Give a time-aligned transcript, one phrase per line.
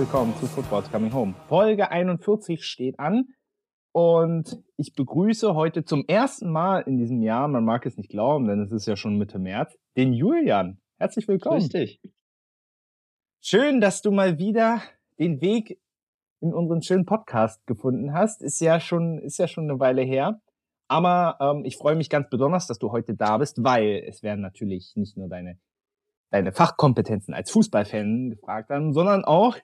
[0.00, 1.34] Willkommen zu Football's Coming Home.
[1.46, 3.34] Folge 41 steht an
[3.92, 8.48] und ich begrüße heute zum ersten Mal in diesem Jahr, man mag es nicht glauben,
[8.48, 10.80] denn es ist ja schon Mitte März, den Julian.
[10.96, 11.58] Herzlich willkommen.
[11.58, 12.00] Grüß dich.
[13.42, 14.80] Schön, dass du mal wieder
[15.18, 15.78] den Weg
[16.40, 18.40] in unseren schönen Podcast gefunden hast.
[18.40, 20.40] Ist ja schon, ist ja schon eine Weile her.
[20.88, 24.40] Aber ähm, ich freue mich ganz besonders, dass du heute da bist, weil es werden
[24.40, 25.58] natürlich nicht nur deine
[26.30, 29.56] deine Fachkompetenzen als Fußballfan gefragt haben, sondern auch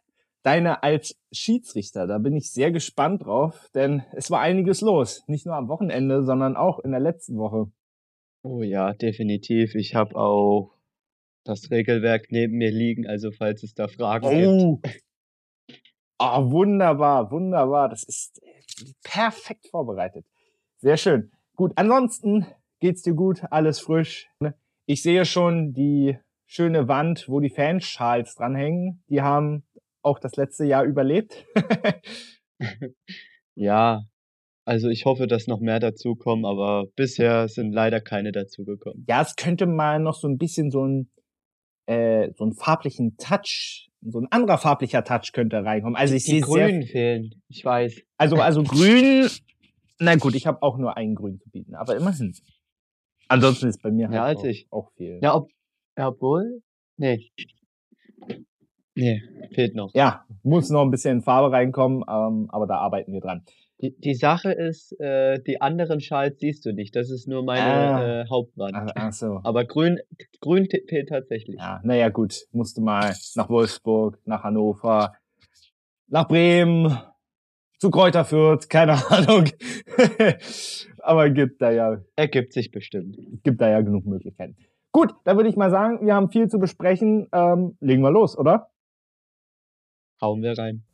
[0.46, 2.06] deine als Schiedsrichter.
[2.06, 5.24] Da bin ich sehr gespannt drauf, denn es war einiges los.
[5.26, 7.72] Nicht nur am Wochenende, sondern auch in der letzten Woche.
[8.42, 9.74] Oh ja, definitiv.
[9.74, 10.72] Ich habe auch
[11.42, 14.80] das Regelwerk neben mir liegen, also falls es da Fragen oh.
[14.82, 15.02] gibt.
[16.18, 17.88] Ah, oh, wunderbar, wunderbar.
[17.88, 18.40] Das ist
[19.02, 20.24] perfekt vorbereitet.
[20.78, 21.32] Sehr schön.
[21.56, 22.46] Gut, ansonsten
[22.78, 24.30] geht's dir gut, alles frisch.
[24.86, 29.02] Ich sehe schon die schöne Wand, wo die Fanschals dranhängen.
[29.08, 29.65] Die haben
[30.06, 31.44] auch das letzte Jahr überlebt.
[33.54, 34.02] ja,
[34.64, 39.04] also ich hoffe, dass noch mehr dazukommen, aber bisher sind leider keine dazugekommen.
[39.08, 41.10] Ja, es könnte mal noch so ein bisschen so ein
[41.86, 45.96] äh, so einen farblichen Touch, so ein anderer farblicher Touch könnte reinkommen.
[45.96, 48.02] Also ich sehe Grün sehr, fehlen, ich weiß.
[48.16, 49.28] Also also Grün.
[49.98, 52.34] Na gut, ich habe auch nur einen Grün zu bieten, aber immerhin.
[53.28, 54.66] Ansonsten ist bei mir halt ja, als auch, ich.
[54.70, 55.18] auch viel.
[55.22, 55.48] Ja, ob,
[55.96, 56.60] obwohl,
[56.96, 57.30] nee.
[58.96, 59.22] Nee,
[59.54, 59.90] fehlt noch.
[59.94, 63.44] Ja, muss noch ein bisschen Farbe reinkommen, ähm, aber da arbeiten wir dran.
[63.82, 66.96] Die, die Sache ist, äh, die anderen Schals siehst du nicht.
[66.96, 68.22] Das ist nur meine ah.
[68.22, 68.74] äh, Hauptwand.
[68.74, 69.40] Ach, ach so.
[69.44, 69.98] Aber grün,
[70.40, 71.56] grün fehlt tatsächlich.
[71.58, 72.46] Ja, naja, gut.
[72.52, 75.12] Musste mal nach Wolfsburg, nach Hannover,
[76.08, 76.98] nach Bremen,
[77.78, 79.44] zu Kräuter Fürth, keine Ahnung.
[81.00, 81.98] aber gibt da ja.
[82.16, 83.18] Ergibt sich bestimmt.
[83.42, 84.56] Gibt da ja genug Möglichkeiten.
[84.90, 87.28] Gut, dann würde ich mal sagen, wir haben viel zu besprechen.
[87.30, 88.70] Ähm, legen wir los, oder?
[90.20, 90.84] Hauen wir rein.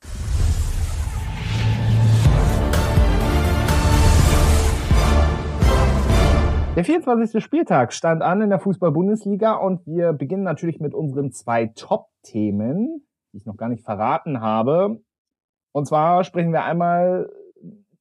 [6.75, 7.45] Der 24.
[7.45, 13.37] Spieltag stand an in der Fußball-Bundesliga und wir beginnen natürlich mit unseren zwei Top-Themen, die
[13.37, 15.03] ich noch gar nicht verraten habe.
[15.73, 17.31] Und zwar sprechen wir einmal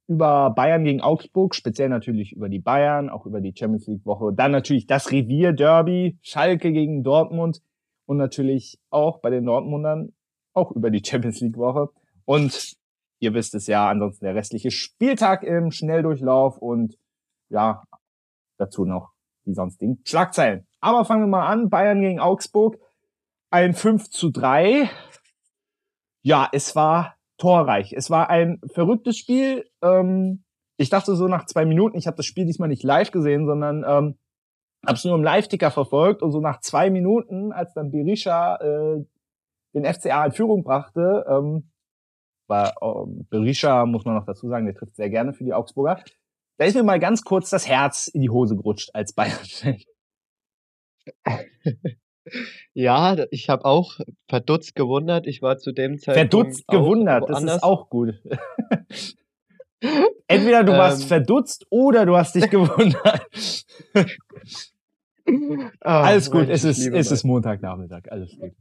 [0.08, 4.34] über Bayern gegen Augsburg, speziell natürlich über die Bayern, auch über die Champions League Woche.
[4.34, 7.62] Dann natürlich das Revier Derby, Schalke gegen Dortmund
[8.06, 10.14] und natürlich auch bei den Dortmundern
[10.54, 11.90] auch über die Champions League Woche.
[12.26, 12.76] Und
[13.20, 16.98] ihr wisst es ja, ansonsten der restliche Spieltag im Schnelldurchlauf und
[17.50, 17.84] ja,
[18.58, 19.12] dazu noch
[19.46, 20.68] die sonstigen Schlagzeilen.
[20.80, 21.70] Aber fangen wir mal an.
[21.70, 22.80] Bayern gegen Augsburg.
[23.50, 24.90] Ein 5 zu 3.
[26.24, 27.94] Ja, es war torreich.
[27.94, 29.66] Es war ein verrücktes Spiel.
[29.82, 30.44] Ähm,
[30.78, 33.84] ich dachte so nach zwei Minuten, ich habe das Spiel diesmal nicht live gesehen, sondern
[33.88, 34.18] ähm,
[34.86, 39.06] habe es nur im Live-Ticker verfolgt und so nach zwei Minuten, als dann Berisha äh,
[39.74, 41.72] den FCA in Führung brachte, ähm,
[42.48, 46.04] war ähm, Berisha, muss man noch dazu sagen, der trifft sehr gerne für die Augsburger.
[46.58, 49.78] Da ist mir mal ganz kurz das Herz in die Hose gerutscht als Bayern-Fan.
[52.74, 53.98] Ja, ich habe auch
[54.30, 55.26] verdutzt gewundert.
[55.28, 58.22] Ich war zu dem Zeitpunkt Verdutzt gewundert, das ist auch gut.
[60.28, 63.28] Entweder du warst ähm, verdutzt oder du hast dich gewundert.
[65.80, 68.52] Ah, alles gut, es ist, es ist Montagnachmittag, alles gut.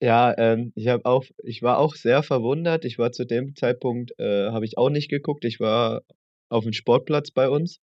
[0.00, 2.84] Ja, ähm, ich habe auch, ich war auch sehr verwundert.
[2.84, 5.44] Ich war zu dem Zeitpunkt, äh, habe ich auch nicht geguckt.
[5.44, 6.02] Ich war
[6.48, 7.80] auf dem Sportplatz bei uns.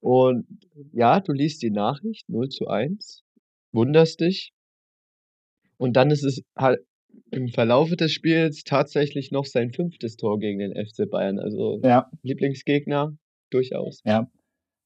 [0.00, 0.46] Und
[0.92, 3.24] ja, du liest die Nachricht 0 zu 1
[3.72, 4.52] wunderst dich.
[5.76, 6.80] Und dann ist es halt
[7.30, 11.38] im Verlaufe des Spiels tatsächlich noch sein fünftes Tor gegen den FC Bayern.
[11.38, 12.10] Also ja.
[12.22, 13.16] Lieblingsgegner
[13.50, 14.00] durchaus.
[14.04, 14.28] Ja.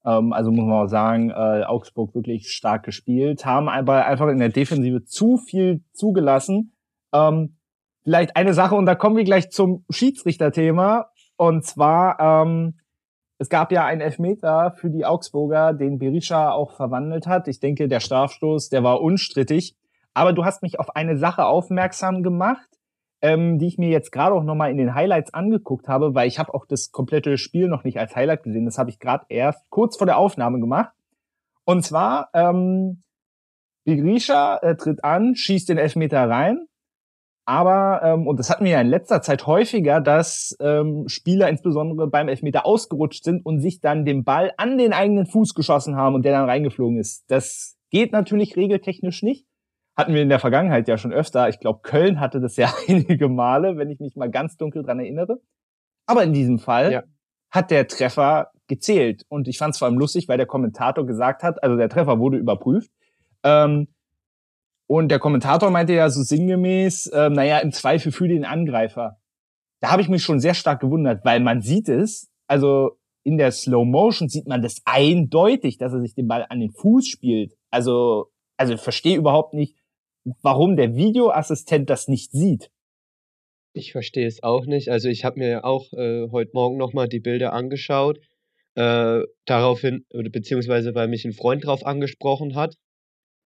[0.04, 4.38] Ähm, also muss man auch sagen, äh, Augsburg wirklich stark gespielt, haben aber einfach in
[4.38, 6.72] der Defensive zu viel zugelassen.
[7.12, 7.56] Ähm,
[8.02, 11.06] vielleicht eine Sache, und da kommen wir gleich zum Schiedsrichterthema.
[11.36, 12.74] Und zwar ähm,
[13.42, 17.48] es gab ja einen Elfmeter für die Augsburger, den Berisha auch verwandelt hat.
[17.48, 19.74] Ich denke, der Strafstoß, der war unstrittig.
[20.14, 22.68] Aber du hast mich auf eine Sache aufmerksam gemacht,
[23.22, 26.38] ähm, die ich mir jetzt gerade auch nochmal in den Highlights angeguckt habe, weil ich
[26.38, 28.64] habe auch das komplette Spiel noch nicht als Highlight gesehen.
[28.64, 30.92] Das habe ich gerade erst kurz vor der Aufnahme gemacht.
[31.64, 33.02] Und zwar, ähm,
[33.84, 36.66] Berisha äh, tritt an, schießt den Elfmeter rein
[37.44, 42.06] aber, ähm, und das hatten wir ja in letzter Zeit häufiger, dass ähm, Spieler insbesondere
[42.06, 46.14] beim Elfmeter ausgerutscht sind und sich dann den Ball an den eigenen Fuß geschossen haben
[46.14, 47.24] und der dann reingeflogen ist.
[47.28, 49.46] Das geht natürlich regeltechnisch nicht.
[49.96, 51.48] Hatten wir in der Vergangenheit ja schon öfter.
[51.48, 54.98] Ich glaube, Köln hatte das ja einige Male, wenn ich mich mal ganz dunkel dran
[54.98, 55.40] erinnere.
[56.06, 57.02] Aber in diesem Fall ja.
[57.50, 59.24] hat der Treffer gezählt.
[59.28, 62.18] Und ich fand es vor allem lustig, weil der Kommentator gesagt hat, also der Treffer
[62.18, 62.90] wurde überprüft.
[63.44, 63.88] Ähm,
[64.86, 69.18] Und der Kommentator meinte ja so sinngemäß, äh, naja, im Zweifel für den Angreifer.
[69.80, 73.52] Da habe ich mich schon sehr stark gewundert, weil man sieht es, also in der
[73.52, 77.54] Slow Motion sieht man das eindeutig, dass er sich den Ball an den Fuß spielt.
[77.70, 79.76] Also, also ich verstehe überhaupt nicht,
[80.42, 82.70] warum der Videoassistent das nicht sieht.
[83.74, 84.90] Ich verstehe es auch nicht.
[84.90, 88.18] Also ich habe mir auch äh, heute Morgen nochmal die Bilder angeschaut,
[88.74, 92.76] äh, daraufhin, beziehungsweise weil mich ein Freund drauf angesprochen hat.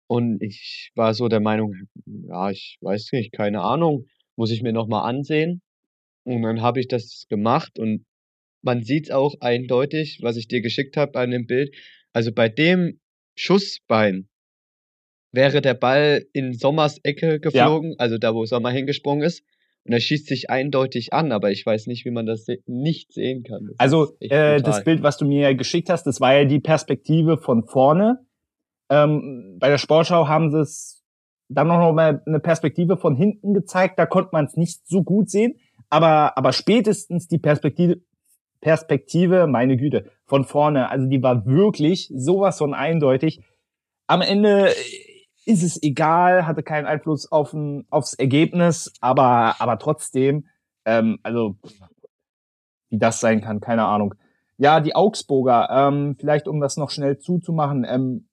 [0.07, 1.75] Und ich war so der Meinung,
[2.07, 5.63] ja, ich weiß nicht, keine Ahnung, muss ich mir nochmal ansehen.
[6.25, 8.05] Und dann habe ich das gemacht und
[8.63, 11.75] man sieht auch eindeutig, was ich dir geschickt habe an dem Bild.
[12.13, 13.01] Also bei dem
[13.35, 14.29] Schussbein
[15.33, 17.97] wäre der Ball in Sommers Ecke geflogen, ja.
[17.99, 19.43] also da, wo Sommer hingesprungen ist.
[19.85, 23.13] Und er schießt sich eindeutig an, aber ich weiß nicht, wie man das se nicht
[23.13, 23.67] sehen kann.
[23.67, 27.37] Das also äh, das Bild, was du mir geschickt hast, das war ja die Perspektive
[27.37, 28.21] von vorne.
[28.91, 31.03] Ähm, bei der Sportschau haben sie es
[31.49, 33.99] dann noch mal eine Perspektive von hinten gezeigt.
[33.99, 35.55] Da konnte man es nicht so gut sehen,
[35.91, 37.97] aber aber spätestens die Perspektive
[38.61, 40.89] Perspektive, meine Güte, von vorne.
[40.89, 43.43] Also die war wirklich sowas von eindeutig.
[44.07, 44.69] Am Ende
[45.45, 50.47] ist es egal, hatte keinen Einfluss auf ein, aufs Ergebnis, aber, aber trotzdem,
[50.85, 51.57] ähm, also
[52.91, 54.15] wie das sein kann, keine Ahnung.
[54.59, 58.29] Ja, die Augsburger, ähm, vielleicht um das noch schnell zuzumachen, ähm,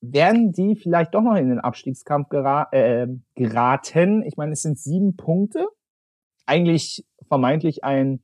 [0.00, 4.22] werden die vielleicht doch noch in den Abstiegskampf gera äh, geraten?
[4.22, 5.66] Ich meine, es sind sieben Punkte.
[6.46, 8.22] Eigentlich vermeintlich ein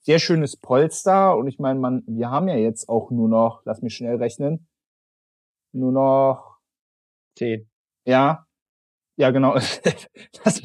[0.00, 1.36] sehr schönes Polster.
[1.36, 4.66] Und ich meine, man, wir haben ja jetzt auch nur noch, lass mich schnell rechnen,
[5.72, 6.49] nur noch
[7.36, 7.68] Zehn.
[8.04, 8.46] Ja.
[9.16, 9.54] Ja, genau.
[10.44, 10.62] das,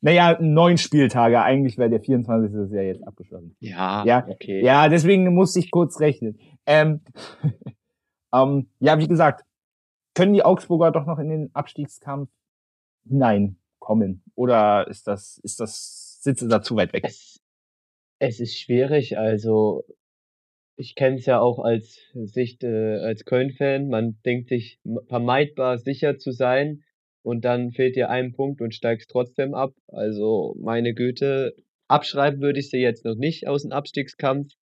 [0.00, 1.40] naja, neun Spieltage.
[1.42, 2.52] Eigentlich wäre der 24.
[2.52, 3.56] Das ja jetzt abgeschlossen.
[3.60, 4.62] Ja, ja, okay.
[4.64, 6.38] Ja, deswegen musste ich kurz rechnen.
[6.66, 7.00] Ähm,
[8.34, 9.44] ähm, ja, wie gesagt,
[10.14, 12.30] können die Augsburger doch noch in den Abstiegskampf
[13.08, 14.22] hineinkommen?
[14.34, 17.04] Oder ist das, ist das, sitze da zu weit weg?
[17.04, 17.40] Es,
[18.20, 19.18] es ist schwierig.
[19.18, 19.84] Also,
[20.78, 23.88] ich kenne es ja auch als Sicht äh, als Köln-Fan.
[23.88, 24.78] Man denkt sich
[25.08, 26.84] vermeidbar sicher zu sein
[27.22, 29.72] und dann fehlt dir ein Punkt und steigst trotzdem ab.
[29.88, 31.56] Also meine Güte,
[31.88, 34.52] abschreiben würde ich sie jetzt noch nicht aus dem Abstiegskampf,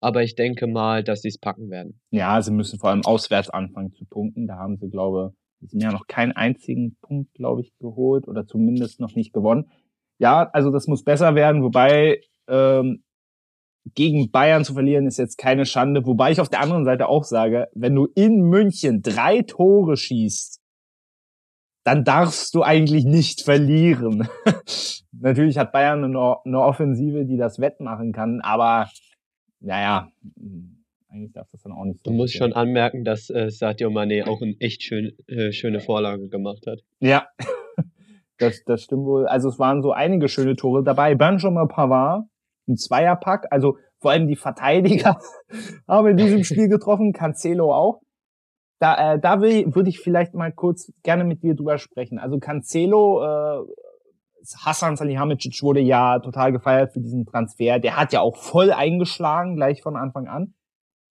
[0.00, 2.00] aber ich denke mal, dass sie es packen werden.
[2.10, 4.48] Ja, sie müssen vor allem auswärts anfangen zu punkten.
[4.48, 8.98] Da haben sie, glaube ich, ja noch keinen einzigen Punkt, glaube ich, geholt oder zumindest
[8.98, 9.70] noch nicht gewonnen.
[10.18, 13.04] Ja, also das muss besser werden, wobei ähm,
[13.94, 16.04] gegen Bayern zu verlieren ist jetzt keine Schande.
[16.06, 20.60] Wobei ich auf der anderen Seite auch sage, wenn du in München drei Tore schießt,
[21.84, 24.28] dann darfst du eigentlich nicht verlieren.
[25.12, 28.90] Natürlich hat Bayern eine, eine, Offensive, die das wettmachen kann, aber
[29.60, 30.10] naja,
[31.08, 32.10] eigentlich darf das dann auch nicht so.
[32.10, 36.28] Du musst schon anmerken, dass äh, Sadio Mané auch eine echt schön, äh, schöne Vorlage
[36.28, 36.80] gemacht hat.
[37.00, 37.28] Ja,
[38.38, 39.26] das, das stimmt wohl.
[39.26, 41.14] Also es waren so einige schöne Tore dabei.
[41.14, 42.29] Benjamin Pavard
[42.70, 43.46] ein Zweierpack.
[43.50, 45.18] Also vor allem die Verteidiger
[45.88, 48.00] haben in diesem Spiel getroffen, Cancelo auch.
[48.78, 52.18] Da, äh, da will, würde ich vielleicht mal kurz gerne mit dir drüber sprechen.
[52.18, 53.66] Also Cancelo, äh,
[54.64, 57.78] Hassan Salihamidzic wurde ja total gefeiert für diesen Transfer.
[57.78, 60.54] Der hat ja auch voll eingeschlagen, gleich von Anfang an.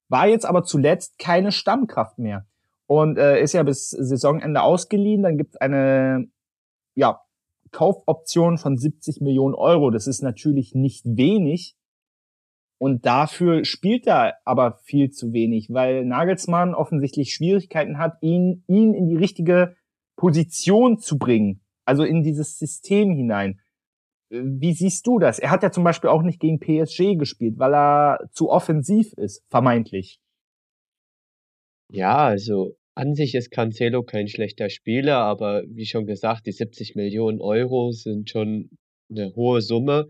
[0.09, 2.47] War jetzt aber zuletzt keine Stammkraft mehr.
[2.87, 5.21] Und äh, ist ja bis Saisonende ausgeliehen.
[5.21, 6.25] Dann gibt es eine
[6.95, 7.21] ja,
[7.71, 9.89] Kaufoption von 70 Millionen Euro.
[9.89, 11.75] Das ist natürlich nicht wenig.
[12.79, 18.93] Und dafür spielt er aber viel zu wenig, weil Nagelsmann offensichtlich Schwierigkeiten hat, ihn, ihn
[18.93, 19.75] in die richtige
[20.15, 21.61] Position zu bringen.
[21.85, 23.59] Also in dieses System hinein.
[24.29, 25.39] Wie siehst du das?
[25.39, 29.43] Er hat ja zum Beispiel auch nicht gegen PSG gespielt, weil er zu offensiv ist,
[29.49, 30.21] vermeintlich.
[31.91, 36.95] Ja, also an sich ist Cancelo kein schlechter Spieler, aber wie schon gesagt, die 70
[36.95, 38.71] Millionen Euro sind schon
[39.09, 40.07] eine hohe Summe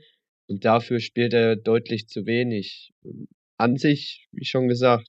[0.47, 2.91] und dafür spielt er deutlich zu wenig.
[3.57, 5.07] An sich, wie schon gesagt,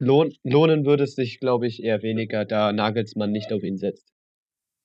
[0.00, 4.12] lohn, lohnen würde es sich, glaube ich, eher weniger, da Nagelsmann nicht auf ihn setzt.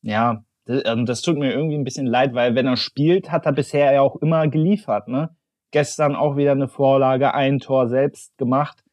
[0.03, 3.48] Ja, das, ähm, das tut mir irgendwie ein bisschen leid, weil wenn er spielt, hat
[3.48, 5.08] er bisher ja auch immer geliefert.
[5.08, 5.36] Ne?
[5.72, 8.84] Gestern auch wieder eine Vorlage, ein Tor selbst gemacht.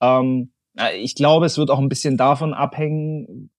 [0.00, 0.59] Ähm, äh,
[0.98, 3.50] ich glaube, es wird auch ein bisschen davon abhängen,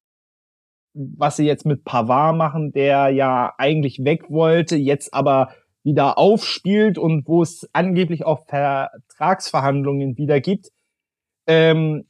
[0.94, 5.54] was sie jetzt mit Pavard machen, der ja eigentlich weg wollte, jetzt aber
[5.84, 10.70] wieder aufspielt und wo es angeblich auch Vertragsverhandlungen wieder gibt.
[11.48, 12.06] Ähm,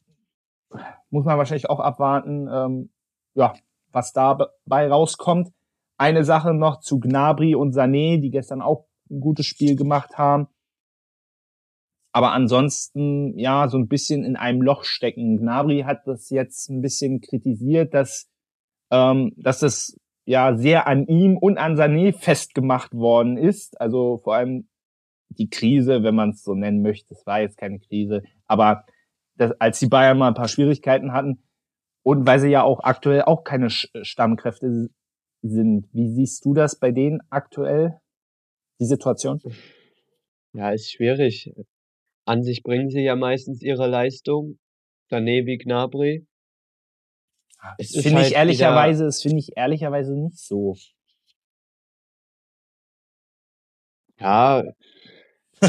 [1.10, 2.89] muss man wahrscheinlich auch abwarten, ähm,
[3.34, 3.53] ja,
[3.91, 5.50] was dabei rauskommt.
[5.98, 10.48] Eine Sache noch zu Gnabry und Sané, die gestern auch ein gutes Spiel gemacht haben.
[12.13, 15.37] Aber ansonsten, ja, so ein bisschen in einem Loch stecken.
[15.37, 18.31] Gnabry hat das jetzt ein bisschen kritisiert, dass
[18.91, 23.79] ähm, dass das ja sehr an ihm und an Sané festgemacht worden ist.
[23.81, 24.67] Also vor allem
[25.29, 28.85] die Krise, wenn man es so nennen möchte, es war jetzt keine Krise, aber
[29.35, 31.41] das, als die Bayern mal ein paar Schwierigkeiten hatten
[32.03, 34.89] und weil sie ja auch aktuell auch keine Stammkräfte
[35.41, 35.87] sind.
[35.93, 37.99] Wie siehst du das bei denen aktuell,
[38.79, 39.41] die Situation?
[40.53, 41.53] Ja, ist schwierig.
[42.31, 44.57] An sich bringen sie ja meistens ihre Leistung.
[45.09, 46.25] Sané wie Gnabry.
[47.77, 50.77] Es finde halt ich ehrlicherweise, es finde ich ehrlicherweise nicht so.
[54.17, 54.63] Ja,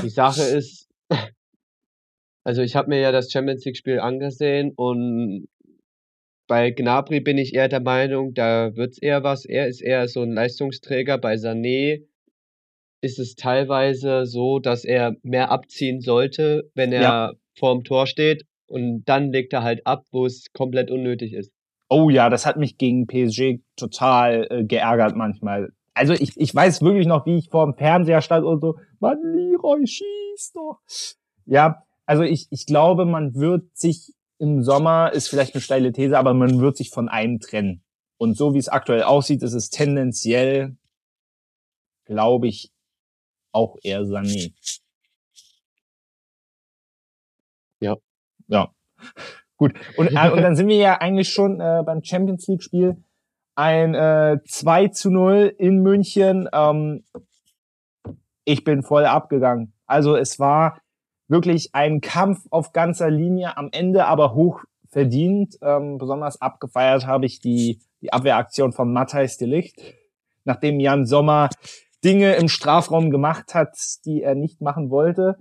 [0.05, 0.89] die Sache ist,
[2.45, 5.49] also ich habe mir ja das Champions League Spiel angesehen und
[6.47, 9.47] bei Gnabry bin ich eher der Meinung, da wird's eher was.
[9.47, 11.19] Er ist eher so ein Leistungsträger.
[11.19, 12.07] Bei Sané
[13.03, 17.33] ist es teilweise so, dass er mehr abziehen sollte, wenn er ja.
[17.59, 21.53] vorm Tor steht und dann legt er halt ab, wo es komplett unnötig ist.
[21.91, 25.73] Oh ja, das hat mich gegen PSG total äh, geärgert manchmal.
[25.95, 29.19] Also ich, ich weiß wirklich noch, wie ich vor dem Fernseher stand und so, Mann,
[29.23, 30.79] Leroy, schieß doch.
[31.45, 36.19] Ja, also ich, ich glaube, man wird sich im Sommer, ist vielleicht eine steile These,
[36.19, 37.85] aber man wird sich von einem trennen.
[38.17, 40.77] Und so wie es aktuell aussieht, ist es tendenziell,
[42.07, 42.72] glaube ich,
[43.53, 44.53] auch eher Sané.
[47.81, 47.97] Ja.
[48.49, 48.73] Ja.
[49.57, 49.75] Gut.
[49.97, 53.03] Und, äh, und dann sind wir ja eigentlich schon äh, beim Champions League Spiel.
[53.55, 56.49] Ein äh, 2 zu 0 in München.
[56.53, 57.05] Ähm,
[58.45, 59.73] ich bin voll abgegangen.
[59.87, 60.81] Also es war
[61.29, 65.59] wirklich ein Kampf auf ganzer Linie, am Ende aber hoch verdient.
[65.63, 69.81] Ähm, besonders abgefeiert habe ich die, die Abwehraktion von Matthijs de Licht,
[70.45, 71.49] nachdem Jan Sommer
[72.05, 75.37] Dinge im Strafraum gemacht hat, die er nicht machen wollte.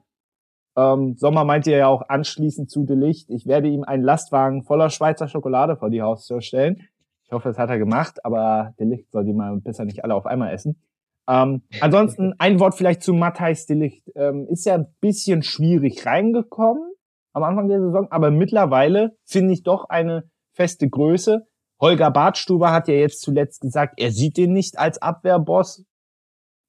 [0.78, 4.90] Ähm, Sommer meinte ja auch anschließend zu De Licht, ich werde ihm einen Lastwagen voller
[4.90, 6.88] Schweizer Schokolade vor die Haustür stellen.
[7.26, 10.16] Ich hoffe, das hat er gemacht, aber De Licht soll die mal besser nicht alle
[10.16, 10.82] auf einmal essen.
[11.28, 14.12] Ähm, ansonsten ein Wort vielleicht zu Matthijs de Licht.
[14.16, 16.92] Ähm, ist ja ein bisschen schwierig reingekommen
[17.34, 21.48] am Anfang der Saison, aber mittlerweile finde ich doch eine feste Größe.
[21.80, 25.86] Holger Bartstuber hat ja jetzt zuletzt gesagt, er sieht den nicht als Abwehrboss.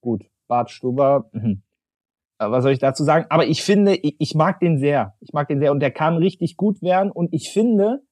[0.03, 1.57] Gut, Bartstuber, mh.
[2.43, 3.27] Äh, was soll ich dazu sagen?
[3.31, 5.15] Aber ich finde, ich, ich, mag den sehr.
[5.21, 7.11] Ich mag den sehr und der kann richtig gut werden.
[7.11, 8.03] Und ich finde,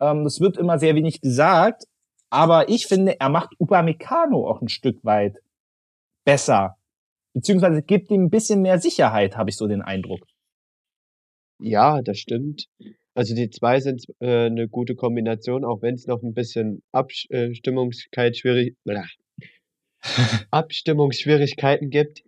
[0.00, 1.84] ähm, das wird immer sehr wenig gesagt,
[2.30, 5.38] aber ich finde, er macht Upamecano auch ein Stück weit
[6.24, 6.76] besser.
[7.34, 10.20] Beziehungsweise gibt ihm ein bisschen mehr Sicherheit, habe ich so den Eindruck.
[11.60, 12.66] Ja, das stimmt.
[13.14, 18.36] Also die zwei sind äh, eine gute Kombination, auch wenn es noch ein bisschen Abstimmungskeit
[18.36, 18.76] schwierig,
[20.50, 22.22] Abstimmungsschwierigkeiten gibt.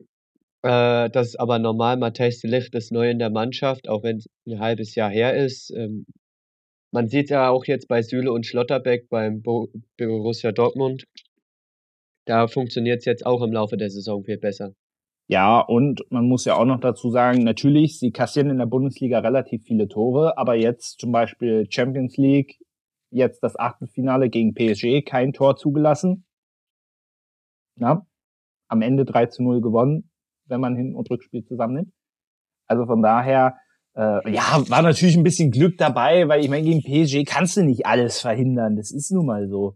[0.63, 1.97] Äh, das ist aber normal.
[1.97, 5.37] Matthijs de Ligt ist neu in der Mannschaft, auch wenn es ein halbes Jahr her
[5.37, 5.71] ist.
[5.71, 6.07] Ähm,
[6.93, 9.69] man sieht ja auch jetzt bei Süle und Schlotterbeck beim Bo
[9.99, 11.05] Borussia Dortmund.
[12.27, 14.73] Da funktioniert es jetzt auch im Laufe der Saison viel besser.
[15.29, 19.19] Ja, und man muss ja auch noch dazu sagen, natürlich, sie kassieren in der Bundesliga
[19.19, 22.59] relativ viele Tore, aber jetzt zum Beispiel Champions League,
[23.11, 26.26] jetzt das Achtelfinale gegen PSG, kein Tor zugelassen.
[27.77, 28.07] Na,
[28.69, 30.11] am Ende 3 zu 0 gewonnen,
[30.47, 31.93] wenn man Hin- und Rückspiel zusammennimmt.
[32.67, 33.57] Also von daher,
[33.95, 37.63] äh, ja, war natürlich ein bisschen Glück dabei, weil ich meine, gegen PSG kannst du
[37.63, 38.77] nicht alles verhindern.
[38.77, 39.75] Das ist nun mal so.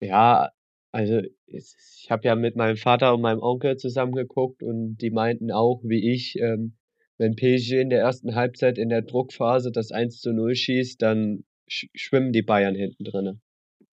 [0.00, 0.50] Ja,
[0.92, 5.50] also ich habe ja mit meinem Vater und meinem Onkel zusammen geguckt und die meinten
[5.50, 6.76] auch, wie ich, ähm,
[7.16, 11.44] wenn PSG in der ersten Halbzeit in der Druckphase das 1 zu 0 schießt, dann
[11.68, 13.40] sch schwimmen die Bayern hinten drinne.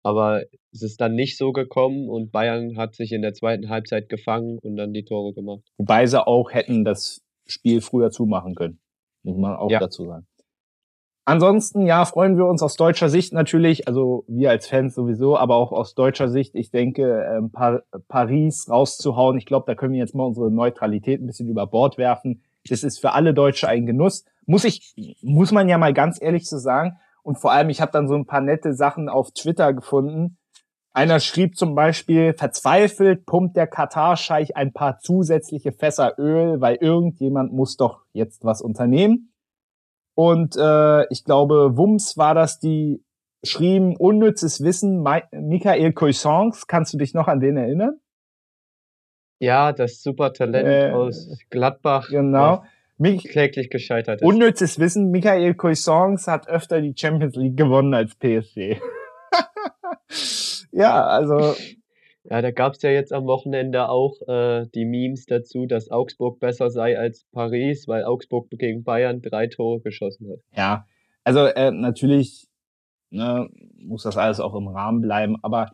[0.03, 4.09] Aber es ist dann nicht so gekommen und Bayern hat sich in der zweiten Halbzeit
[4.09, 5.61] gefangen und dann die Tore gemacht.
[5.77, 8.79] Wobei sie auch hätten das Spiel früher zumachen können,
[9.23, 9.79] muss man auch ja.
[9.79, 10.25] dazu sagen.
[11.29, 15.57] Ansonsten, ja, freuen wir uns aus deutscher Sicht natürlich, also wir als Fans sowieso, aber
[15.57, 19.99] auch aus deutscher Sicht, ich denke, ähm, Par Paris rauszuhauen, ich glaube, da können wir
[19.99, 22.41] jetzt mal unsere Neutralität ein bisschen über Bord werfen.
[22.67, 24.25] Das ist für alle Deutsche ein Genuss.
[24.47, 26.97] Muss ich, muss man ja mal ganz ehrlich so sagen.
[27.29, 30.39] Und vor allem, ich habe dann so ein paar nette Sachen auf Twitter gefunden.
[30.93, 37.53] Einer schrieb zum Beispiel, verzweifelt pumpt der Katar-Scheich ein paar zusätzliche Fässer Öl, weil irgendjemand
[37.53, 39.31] muss doch jetzt was unternehmen.
[40.15, 43.05] Und äh, ich glaube, Wums war das, die
[43.43, 46.65] schrieben unnützes Wissen, Michael Cuisance.
[46.67, 47.99] Kannst du dich noch an den erinnern?
[49.37, 52.09] Ja, das Supertalent äh, aus Gladbach.
[52.09, 52.63] Genau.
[52.99, 54.27] Mich kläglich gescheitert ist.
[54.27, 58.77] Unnützes Wissen, Michael Cuisance hat öfter die Champions League gewonnen als PSG.
[60.71, 61.55] ja, also.
[62.25, 66.69] Ja, da gab's ja jetzt am Wochenende auch äh, die Memes dazu, dass Augsburg besser
[66.69, 70.39] sei als Paris, weil Augsburg gegen Bayern drei Tore geschossen hat.
[70.55, 70.85] Ja,
[71.23, 72.49] also äh, natürlich
[73.09, 75.37] ne, muss das alles auch im Rahmen bleiben.
[75.41, 75.71] Aber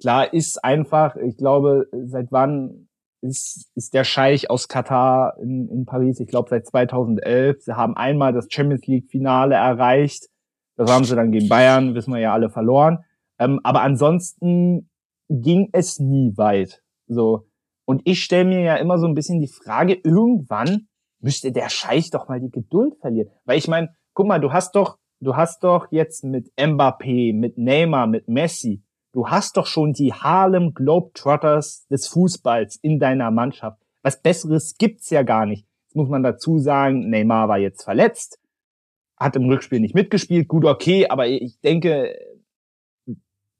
[0.00, 2.88] klar ist einfach, ich glaube, seit wann
[3.22, 6.20] ist, ist der Scheich aus Katar in, in Paris?
[6.20, 7.62] Ich glaube seit 2011.
[7.62, 10.28] Sie haben einmal das Champions League Finale erreicht.
[10.76, 13.04] Das haben sie dann gegen Bayern, wissen wir ja alle, verloren.
[13.38, 14.88] Ähm, aber ansonsten
[15.28, 16.82] ging es nie weit.
[17.06, 17.46] So.
[17.84, 20.88] Und ich stelle mir ja immer so ein bisschen die Frage, irgendwann
[21.20, 23.30] müsste der Scheich doch mal die Geduld verlieren.
[23.44, 27.58] Weil ich meine, guck mal, du hast doch, du hast doch jetzt mit Mbappé, mit
[27.58, 28.82] Neymar, mit Messi,
[29.12, 33.82] du hast doch schon die Harlem Globetrotters des Fußballs in deiner Mannschaft.
[34.02, 35.66] Was Besseres gibt's ja gar nicht.
[35.84, 38.38] Jetzt muss man dazu sagen, Neymar war jetzt verletzt,
[39.16, 42.16] hat im Rückspiel nicht mitgespielt, gut, okay, aber ich denke,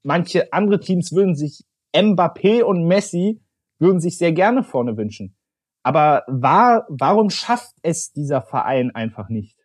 [0.03, 3.41] manche andere Teams würden sich Mbappé und Messi
[3.79, 5.35] würden sich sehr gerne vorne wünschen.
[5.83, 9.57] Aber war, warum schafft es dieser Verein einfach nicht?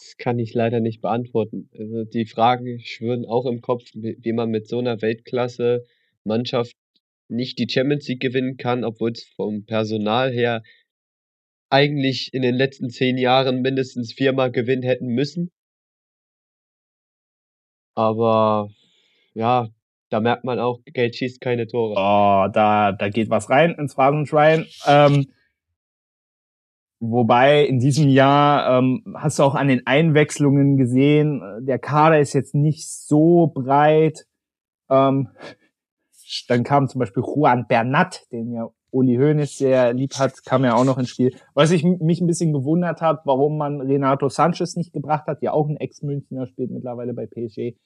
[0.00, 1.68] Das kann ich leider nicht beantworten.
[1.78, 6.74] Also die Fragen schwirren auch im Kopf, wie man mit so einer Weltklasse-Mannschaft
[7.28, 10.62] nicht die Champions League gewinnen kann, obwohl es vom Personal her
[11.68, 15.50] eigentlich in den letzten zehn Jahren mindestens viermal gewinnen hätten müssen.
[17.94, 18.70] Aber
[19.34, 19.68] ja,
[20.08, 21.92] da merkt man auch, Geld schießt keine Tore.
[21.92, 24.66] Oh, da, da geht was rein ins Phrasenschwein.
[24.86, 25.30] Ähm,
[27.00, 32.34] wobei in diesem Jahr ähm, hast du auch an den Einwechslungen gesehen, der Kader ist
[32.34, 34.26] jetzt nicht so breit.
[34.88, 35.28] Ähm,
[36.48, 40.74] dann kam zum Beispiel Juan Bernat, den ja Uli Hoeneß sehr lieb hat, kam ja
[40.74, 41.34] auch noch ins Spiel.
[41.54, 45.52] Was ich mich ein bisschen gewundert hat, warum man Renato Sanchez nicht gebracht hat, ja
[45.52, 47.76] auch ein Ex-Münchner spielt mittlerweile bei PSG.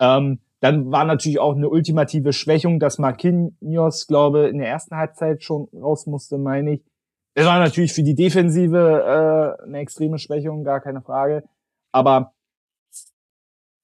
[0.00, 5.42] Ähm, dann war natürlich auch eine ultimative Schwächung, dass Marquinhos, glaube in der ersten Halbzeit
[5.42, 6.84] schon raus musste, meine ich.
[7.36, 11.44] Das war natürlich für die Defensive äh, eine extreme Schwächung, gar keine Frage.
[11.92, 12.32] Aber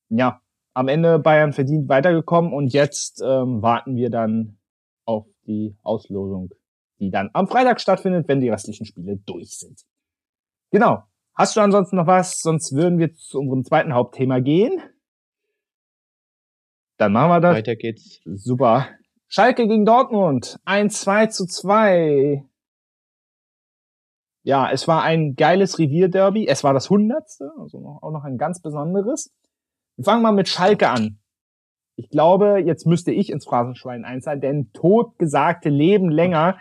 [0.08, 0.40] ja,
[0.72, 4.56] am Ende Bayern verdient weitergekommen und jetzt ähm, warten wir dann
[5.04, 6.48] auf die Auslosung,
[6.98, 9.82] die dann am Freitag stattfindet, wenn die restlichen Spiele durch sind.
[10.70, 11.02] Genau.
[11.34, 12.40] Hast du ansonsten noch was?
[12.40, 14.80] Sonst würden wir zu unserem zweiten Hauptthema gehen.
[16.96, 17.56] Dann machen wir das.
[17.56, 18.22] Weiter geht's.
[18.24, 18.88] Super.
[19.28, 20.58] Schalke gegen Dortmund.
[20.64, 22.46] Ein 2 zu 2.
[24.44, 26.48] Ja, es war ein geiles Revierderby.
[26.48, 29.32] Es war das hundertste, also auch noch ein ganz besonderes.
[29.96, 31.18] Wir fangen mal mit Schalke an.
[31.96, 36.58] Ich glaube, jetzt müsste ich ins Phrasenschwein einzahlen, denn totgesagte leben länger.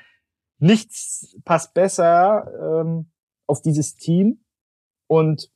[0.59, 3.11] Nichts passt besser ähm,
[3.47, 4.43] auf dieses Team.
[5.07, 5.49] Und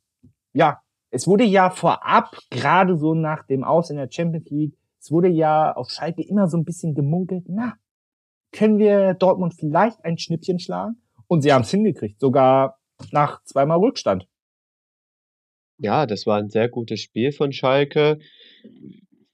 [0.54, 5.12] ja, es wurde ja vorab, gerade so nach dem Aus in der Champions League, es
[5.12, 7.76] wurde ja auf Schalke immer so ein bisschen gemunkelt, na,
[8.52, 11.05] können wir Dortmund vielleicht ein Schnippchen schlagen?
[11.28, 12.80] Und sie haben es hingekriegt, sogar
[13.12, 14.28] nach zweimal Rückstand.
[15.78, 18.20] Ja, das war ein sehr gutes Spiel von Schalke.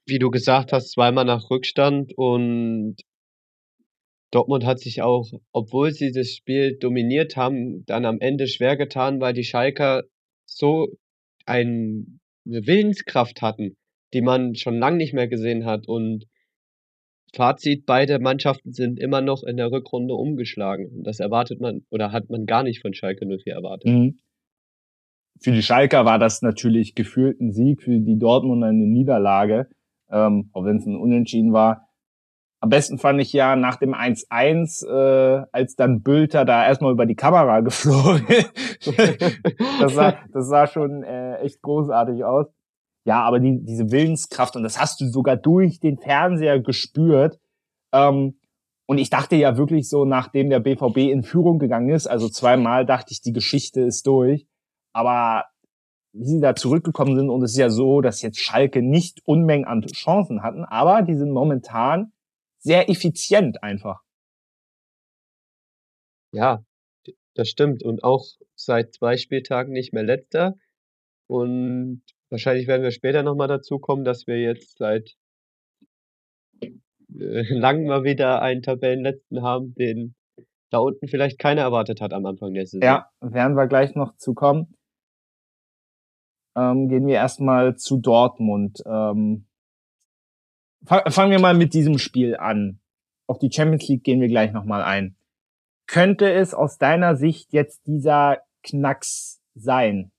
[0.06, 2.98] Wie du gesagt hast, zweimal nach Rückstand und
[4.32, 9.20] Dortmund hat sich auch, obwohl sie das Spiel dominiert haben, dann am Ende schwer getan,
[9.20, 10.04] weil die Schalker
[10.46, 10.88] so
[11.46, 13.76] ein, eine Willenskraft hatten,
[14.14, 15.88] die man schon lange nicht mehr gesehen hat.
[15.88, 16.26] Und
[17.34, 20.89] Fazit, beide Mannschaften sind immer noch in der Rückrunde umgeschlagen.
[20.98, 23.89] Und das erwartet man oder hat man gar nicht von Schalke 04 erwartet.
[23.89, 24.20] Mhm.
[25.39, 29.70] Für die Schalker war das natürlich gefühlt ein Sieg, für die Dortmunder eine Niederlage,
[30.12, 31.88] ähm, auch wenn es ein Unentschieden war.
[32.60, 37.08] Am besten fand ich ja nach dem 1-1, äh, als dann Bülter da erstmal über
[37.08, 38.24] die Kamera geflogen
[39.80, 42.48] das, sah, das sah schon äh, echt großartig aus.
[43.06, 47.40] Ja, aber die, diese Willenskraft, und das hast du sogar durch den Fernseher gespürt.
[47.94, 48.40] Ähm,
[48.88, 52.86] und ich dachte ja wirklich so, nachdem der BVB in Führung gegangen ist, also zweimal
[52.86, 54.46] dachte ich, die Geschichte ist durch.
[54.94, 55.46] Aber
[56.14, 59.66] wie sie da zurückgekommen sind, und es ist ja so, dass jetzt Schalke nicht Unmengen
[59.66, 62.12] an Chancen hatten, aber die sind momentan
[62.60, 64.02] sehr effizient einfach.
[66.34, 66.64] Ja,
[67.34, 67.84] das stimmt.
[67.84, 70.56] Und auch seit zwei Spieltagen nicht mehr letzter.
[71.28, 75.15] Und wahrscheinlich werden wir später nochmal dazu kommen, dass wir jetzt seit
[76.62, 76.70] äh,
[77.50, 80.15] langem mal wieder einen Tabellenletzten haben, den
[80.72, 82.82] da unten vielleicht keiner erwartet hat am Anfang der Saison.
[82.82, 84.74] Ja, werden wir gleich noch zu kommen.
[86.56, 88.82] Ähm, gehen wir erstmal zu Dortmund.
[88.86, 89.48] Ähm,
[90.86, 92.80] fangen wir mal mit diesem Spiel an.
[93.28, 95.15] Auf die Champions League gehen wir gleich nochmal ein.
[95.88, 100.12] Könnte es aus deiner Sicht jetzt dieser Knacks sein?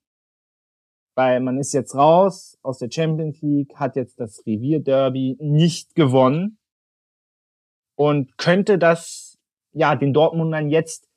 [1.15, 6.59] Weil man ist jetzt raus aus der Champions League, hat jetzt das Revierderby nicht gewonnen.
[7.97, 9.39] Und könnte das,
[9.73, 11.09] ja, den Dortmundern jetzt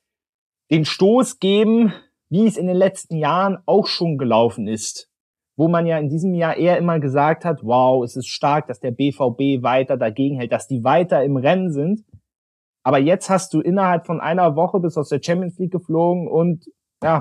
[0.70, 1.92] den Stoß geben,
[2.28, 5.08] wie es in den letzten Jahren auch schon gelaufen ist.
[5.56, 8.78] wo man ja in diesem Jahr eher immer gesagt hat, wow, es ist stark, dass
[8.78, 12.04] der BVB weiter dagegen hält, dass die weiter im Rennen sind.
[12.84, 16.66] Aber jetzt hast du innerhalb von einer Woche bis aus der Champions League geflogen und
[17.02, 17.20] ja,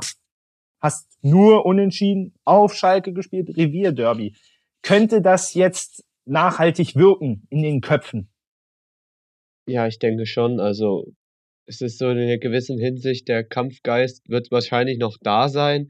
[0.86, 4.36] hast nur unentschieden auf Schalke gespielt, Revierderby.
[4.84, 8.30] Könnte das jetzt nachhaltig wirken in den Köpfen?
[9.66, 10.60] Ja, ich denke schon.
[10.60, 11.08] Also
[11.66, 15.90] es ist so in einer gewissen Hinsicht, der Kampfgeist wird wahrscheinlich noch da sein,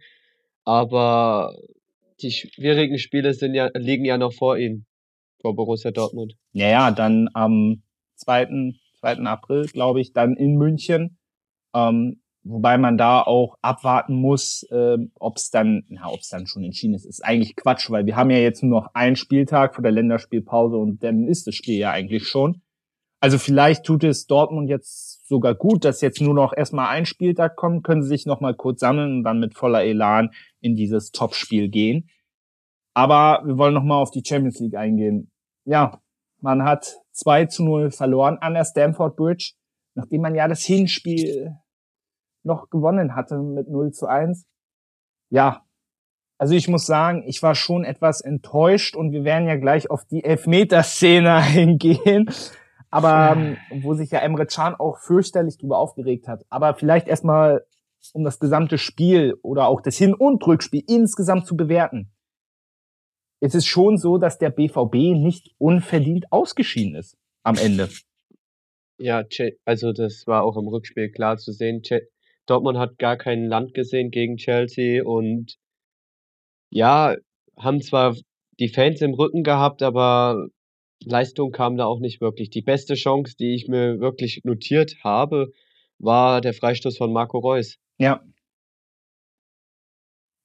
[0.64, 1.54] aber
[2.22, 4.86] die schwierigen Spiele sind ja, liegen ja noch vor ihnen,
[5.42, 6.36] vor Borussia Dortmund.
[6.54, 7.84] Naja, dann am
[8.16, 8.74] 2.
[9.02, 9.18] 2.
[9.26, 11.18] April, glaube ich, dann in München.
[11.74, 16.48] Ähm, wobei man da auch abwarten muss, äh, ob es dann, na, ob es dann
[16.48, 19.76] schon entschieden ist, ist eigentlich Quatsch, weil wir haben ja jetzt nur noch einen Spieltag
[19.76, 22.62] vor der Länderspielpause und dann ist das Spiel ja eigentlich schon.
[23.20, 27.56] Also vielleicht tut es Dortmund jetzt sogar gut, dass jetzt nur noch erstmal ein Spieltag
[27.56, 30.30] kommt, können sie sich nochmal kurz sammeln und dann mit voller Elan
[30.62, 32.10] in dieses Topspiel gehen.
[32.94, 35.32] Aber wir wollen nochmal auf die Champions League eingehen.
[35.66, 36.00] Ja,
[36.42, 39.54] man hat 2 zu 0 verloren an der Stamford Bridge,
[39.96, 41.56] nachdem man ja das Hinspiel
[42.46, 44.46] noch gewonnen hatte mit 0 zu 1.
[45.30, 45.66] Ja,
[46.38, 50.06] also ich muss sagen, ich war schon etwas enttäuscht und wir werden ja gleich auf
[50.06, 52.30] die Elfmeterszene eingehen
[52.96, 56.46] aber ähm, wo sich ja Emre Can auch fürchterlich drüber aufgeregt hat.
[56.50, 57.66] Aber vielleicht erstmal,
[58.14, 62.14] um das gesamte Spiel oder auch das Hin- und Rückspiel insgesamt zu bewerten.
[63.42, 67.90] Es ist schon so, dass der BVB nicht unverdient ausgeschieden ist am Ende.
[68.98, 69.26] Ja,
[69.66, 71.82] also das war auch im Rückspiel klar zu sehen.
[72.46, 75.58] Dortmund hat gar kein Land gesehen gegen Chelsea und
[76.70, 77.16] ja,
[77.58, 78.16] haben zwar
[78.60, 80.48] die Fans im Rücken gehabt, aber
[81.04, 82.50] Leistung kam da auch nicht wirklich.
[82.50, 85.52] Die beste Chance, die ich mir wirklich notiert habe,
[86.00, 87.78] war der Freistoß von Marco Reus.
[87.98, 88.24] Ja.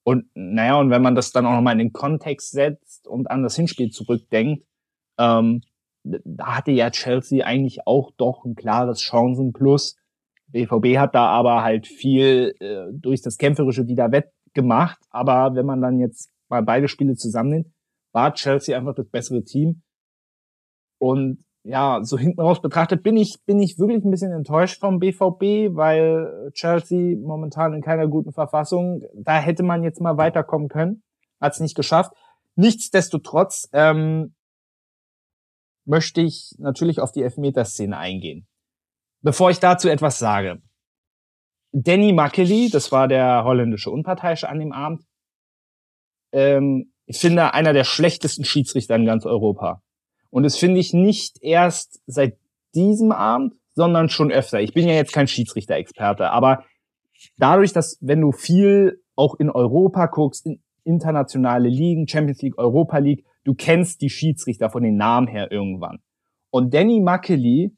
[0.05, 3.43] Und naja, und wenn man das dann auch nochmal in den Kontext setzt und an
[3.43, 4.65] das Hinspiel zurückdenkt,
[5.19, 5.63] ähm,
[6.03, 9.97] da hatte ja Chelsea eigentlich auch doch ein klares Chancenplus.
[10.53, 14.99] BVB hat da aber halt viel äh, durch das Kämpferische wieder wettgemacht.
[15.11, 17.67] Aber wenn man dann jetzt mal beide Spiele zusammennimmt,
[18.13, 19.83] war Chelsea einfach das bessere Team.
[20.99, 24.99] Und ja, so hinten raus betrachtet bin ich, bin ich wirklich ein bisschen enttäuscht vom
[24.99, 29.03] BVB, weil Chelsea momentan in keiner guten Verfassung.
[29.15, 31.03] Da hätte man jetzt mal weiterkommen können.
[31.41, 32.13] Hat es nicht geschafft.
[32.57, 34.35] Nichtsdestotrotz ähm,
[35.87, 38.47] möchte ich natürlich auf die Elfmeterszene eingehen.
[39.23, 40.63] Bevor ich dazu etwas sage.
[41.73, 45.05] Danny Makeli, das war der holländische Unparteiische an dem Abend,
[46.33, 49.83] ähm, ich finde einer der schlechtesten Schiedsrichter in ganz Europa.
[50.31, 52.39] Und das finde ich nicht erst seit
[52.75, 54.61] diesem Abend, sondern schon öfter.
[54.61, 56.65] Ich bin ja jetzt kein Schiedsrichter-Experte, aber
[57.37, 62.99] dadurch, dass wenn du viel auch in Europa guckst, in internationale Ligen, Champions League, Europa
[62.99, 65.99] League, du kennst die Schiedsrichter von den Namen her irgendwann.
[66.51, 67.77] Und Danny Muckley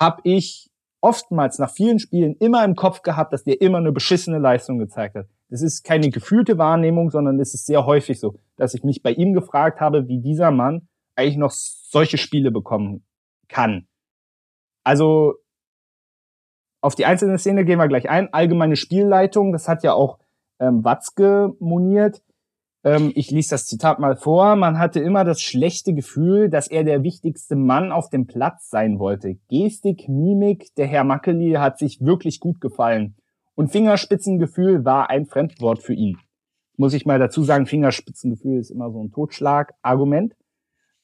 [0.00, 4.38] habe ich oftmals nach vielen Spielen immer im Kopf gehabt, dass der immer eine beschissene
[4.38, 5.26] Leistung gezeigt hat.
[5.48, 9.12] Das ist keine gefühlte Wahrnehmung, sondern es ist sehr häufig so, dass ich mich bei
[9.12, 13.04] ihm gefragt habe, wie dieser Mann eigentlich noch solche Spiele bekommen
[13.48, 13.86] kann.
[14.84, 15.34] Also
[16.80, 18.32] auf die einzelne Szene gehen wir gleich ein.
[18.32, 20.18] Allgemeine Spielleitung, das hat ja auch
[20.60, 22.22] ähm, Watzke moniert.
[22.82, 24.56] Ähm, ich lese das Zitat mal vor.
[24.56, 28.98] Man hatte immer das schlechte Gefühl, dass er der wichtigste Mann auf dem Platz sein
[28.98, 29.36] wollte.
[29.48, 33.16] Gestik, Mimik, der Herr Mackeli hat sich wirklich gut gefallen.
[33.54, 36.18] Und Fingerspitzengefühl war ein Fremdwort für ihn.
[36.76, 40.34] Muss ich mal dazu sagen, Fingerspitzengefühl ist immer so ein Totschlagargument.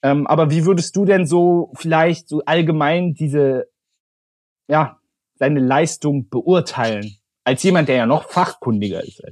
[0.02, 3.66] Ähm, aber wie würdest du denn so vielleicht so allgemein diese,
[4.68, 4.98] ja,
[5.34, 7.16] seine Leistung beurteilen?
[7.44, 9.22] Als jemand, der ja noch fachkundiger ist.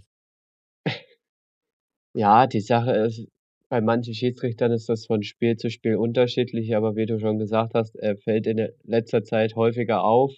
[2.14, 3.26] Ja, die Sache ist,
[3.68, 7.74] bei manchen Schiedsrichtern ist das von Spiel zu Spiel unterschiedlich, aber wie du schon gesagt
[7.74, 10.32] hast, er fällt in letzter Zeit häufiger auf.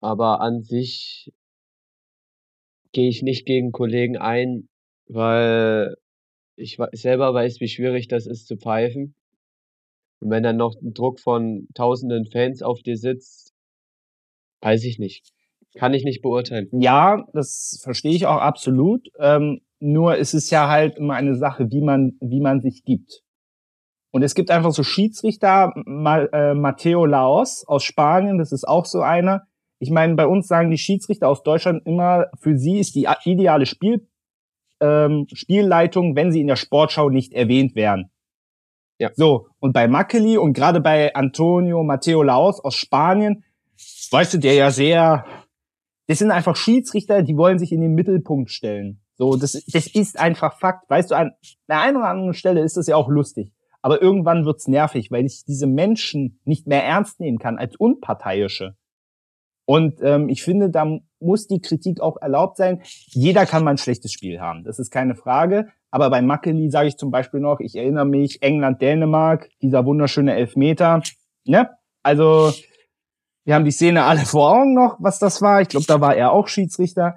[0.00, 1.32] Aber an sich
[2.92, 4.68] gehe ich nicht gegen Kollegen ein,
[5.06, 5.96] weil
[6.56, 9.14] ich selber weiß, wie schwierig das ist zu pfeifen.
[10.20, 13.54] Und wenn dann noch ein Druck von tausenden Fans auf dir sitzt,
[14.60, 15.30] weiß ich nicht.
[15.74, 16.68] Kann ich nicht beurteilen.
[16.72, 19.08] Ja, das verstehe ich auch absolut.
[19.18, 23.22] Ähm, nur ist es ja halt immer eine Sache, wie man, wie man sich gibt.
[24.12, 28.84] Und es gibt einfach so Schiedsrichter, Ma äh, Matteo Laos aus Spanien, das ist auch
[28.84, 29.42] so einer.
[29.80, 33.66] Ich meine, bei uns sagen die Schiedsrichter aus Deutschland immer, für sie ist die ideale
[33.66, 34.06] Spiel,
[34.80, 38.10] ähm, Spielleitung, wenn sie in der Sportschau nicht erwähnt werden.
[38.98, 39.10] Ja.
[39.14, 43.42] So, und bei Makeli und gerade bei Antonio Matteo Laos aus Spanien,
[44.12, 45.24] weißt du, der ja sehr,
[46.06, 49.01] das sind einfach Schiedsrichter, die wollen sich in den Mittelpunkt stellen.
[49.22, 50.90] So, das, das ist einfach Fakt.
[50.90, 51.30] Weißt du, an
[51.68, 53.52] der einen oder anderen Stelle ist das ja auch lustig.
[53.80, 58.74] Aber irgendwann wird's nervig, weil ich diese Menschen nicht mehr ernst nehmen kann als Unparteiische.
[59.64, 62.82] Und ähm, ich finde, da muss die Kritik auch erlaubt sein.
[63.10, 65.68] Jeder kann mal ein schlechtes Spiel haben, das ist keine Frage.
[65.92, 70.34] Aber bei Mackeli sage ich zum Beispiel noch, ich erinnere mich, England, Dänemark, dieser wunderschöne
[70.34, 71.00] Elfmeter.
[71.44, 71.70] Ne?
[72.02, 72.52] Also,
[73.44, 75.60] wir haben die Szene alle vor Augen noch, was das war.
[75.60, 77.14] Ich glaube, da war er auch Schiedsrichter.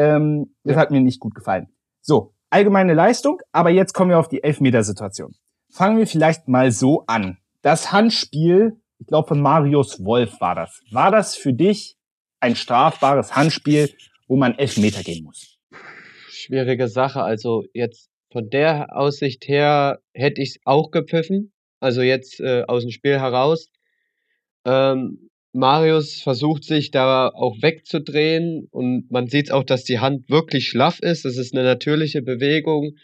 [0.00, 0.80] Ähm, das ja.
[0.80, 1.68] hat mir nicht gut gefallen.
[2.00, 5.34] So, allgemeine Leistung, aber jetzt kommen wir auf die Elfmetersituation.
[5.70, 7.38] Fangen wir vielleicht mal so an.
[7.62, 10.80] Das Handspiel, ich glaube von Marius Wolf war das.
[10.90, 11.96] War das für dich
[12.40, 13.90] ein strafbares Handspiel,
[14.26, 15.58] wo man Elfmeter gehen muss?
[16.30, 17.22] Schwierige Sache.
[17.22, 21.52] Also jetzt von der Aussicht her hätte ich es auch gepfiffen.
[21.78, 23.68] Also jetzt äh, aus dem Spiel heraus.
[24.64, 30.68] Ähm, Marius versucht sich da auch wegzudrehen und man sieht auch, dass die Hand wirklich
[30.68, 31.24] schlaff ist.
[31.24, 32.96] Das ist eine natürliche Bewegung.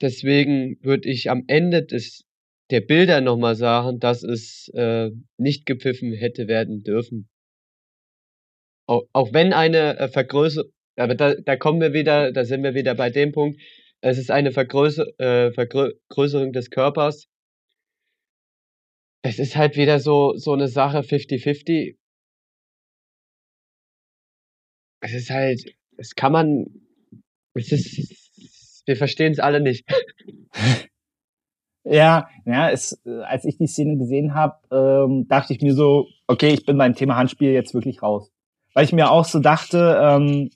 [0.00, 2.24] Deswegen würde ich am Ende des,
[2.70, 7.28] der Bilder nochmal sagen, dass es äh, nicht gepfiffen hätte werden dürfen.
[8.86, 12.74] Auch, auch wenn eine äh, Vergrößerung, aber da, da kommen wir wieder, da sind wir
[12.74, 13.60] wieder bei dem Punkt,
[14.00, 17.29] es ist eine Vergrößer, äh, Vergrößerung des Körpers.
[19.22, 21.96] Es ist halt wieder so, so eine Sache 50-50.
[25.02, 26.66] Es ist halt, es kann man,
[27.54, 29.86] es ist, wir verstehen es alle nicht.
[31.84, 36.50] Ja, ja, es, als ich die Szene gesehen habe, ähm, dachte ich mir so, okay,
[36.50, 38.30] ich bin beim Thema Handspiel jetzt wirklich raus.
[38.74, 40.50] Weil ich mir auch so dachte, ähm,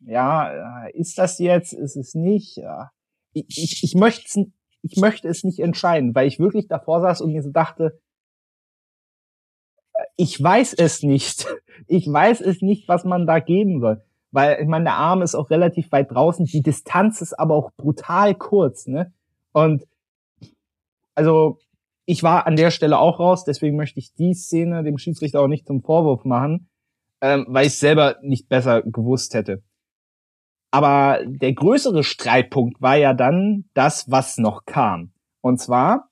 [0.00, 2.58] ja, äh, ist das jetzt, ist es nicht?
[2.58, 2.90] Ja.
[3.32, 4.52] Ich, ich, ich, möchte,
[4.90, 8.00] ich möchte es nicht entscheiden, weil ich wirklich davor saß und mir so dachte,
[10.16, 11.46] ich weiß es nicht.
[11.86, 15.34] Ich weiß es nicht, was man da geben soll weil ich meine, der Arm ist
[15.34, 19.12] auch relativ weit draußen, die Distanz ist aber auch brutal kurz, ne?
[19.52, 19.86] Und
[21.14, 21.58] also
[22.04, 25.48] ich war an der Stelle auch raus, deswegen möchte ich die Szene dem Schiedsrichter auch
[25.48, 26.68] nicht zum Vorwurf machen,
[27.20, 29.62] ähm, weil ich selber nicht besser gewusst hätte.
[30.70, 35.12] Aber der größere Streitpunkt war ja dann das, was noch kam.
[35.40, 36.10] Und zwar,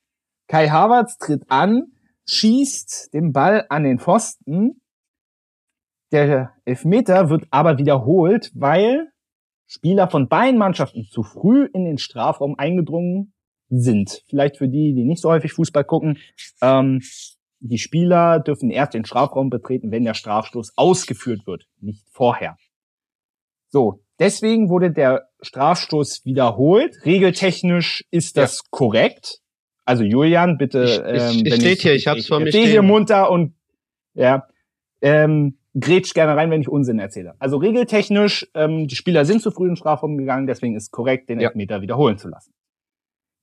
[0.48, 1.92] Kai Havertz tritt an,
[2.26, 4.80] schießt den Ball an den Pfosten
[6.12, 9.08] der Elfmeter wird aber wiederholt, weil
[9.66, 13.32] Spieler von beiden Mannschaften zu früh in den Strafraum eingedrungen
[13.68, 14.22] sind.
[14.28, 16.18] Vielleicht für die, die nicht so häufig Fußball gucken.
[16.62, 17.02] Ähm,
[17.58, 22.56] die Spieler dürfen erst den Strafraum betreten, wenn der Strafstoß ausgeführt wird, nicht vorher.
[23.70, 27.04] So, deswegen wurde der Strafstoß wiederholt.
[27.04, 28.68] Regeltechnisch ist das ja.
[28.70, 29.40] korrekt.
[29.84, 30.84] Also Julian, bitte.
[30.84, 32.68] Ich, ähm, ich, ich steht hier, ich hab's vor mir stehen.
[32.68, 33.54] hier munter und
[34.14, 34.46] ja.
[35.00, 37.34] Ähm, grätsch gerne rein, wenn ich Unsinn erzähle.
[37.38, 41.38] Also regeltechnisch, ähm, die Spieler sind zu früh in Strafraum gegangen, deswegen ist korrekt, den
[41.38, 41.48] ja.
[41.48, 42.52] Elfmeter wiederholen zu lassen.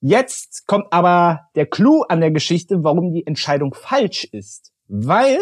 [0.01, 4.73] Jetzt kommt aber der Clou an der Geschichte, warum die Entscheidung falsch ist.
[4.87, 5.39] Weil,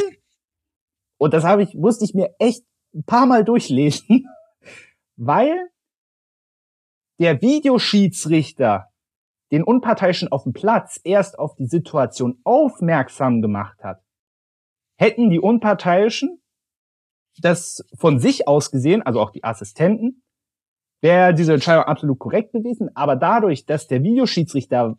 [1.17, 2.63] und das habe ich, musste ich mir echt
[2.93, 4.27] ein paar Mal durchlesen,
[5.23, 5.69] weil
[7.19, 8.87] der Videoschiedsrichter
[9.51, 14.03] den Unparteiischen auf dem Platz erst auf die Situation aufmerksam gemacht hat,
[14.97, 16.41] hätten die Unparteiischen
[17.39, 20.23] das von sich aus gesehen, also auch die Assistenten,
[21.01, 22.89] wäre diese Entscheidung absolut korrekt gewesen.
[22.95, 24.97] Aber dadurch, dass der Videoschiedsrichter,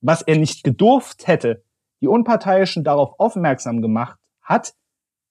[0.00, 1.62] was er nicht gedurft hätte,
[2.00, 4.74] die Unparteiischen darauf aufmerksam gemacht hat,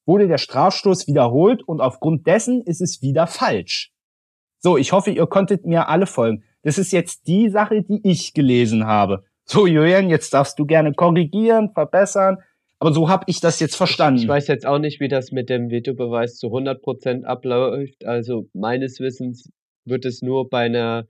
[0.05, 3.93] wurde der Strafstoß wiederholt und aufgrund dessen ist es wieder falsch.
[4.59, 6.43] So, ich hoffe, ihr konntet mir alle folgen.
[6.63, 9.23] Das ist jetzt die Sache, die ich gelesen habe.
[9.45, 12.37] So, Julian, jetzt darfst du gerne korrigieren, verbessern.
[12.79, 14.21] Aber so habe ich das jetzt verstanden.
[14.21, 18.05] Ich weiß jetzt auch nicht, wie das mit dem Videobeweis zu 100% abläuft.
[18.05, 19.49] Also meines Wissens
[19.85, 21.07] wird es nur bei einer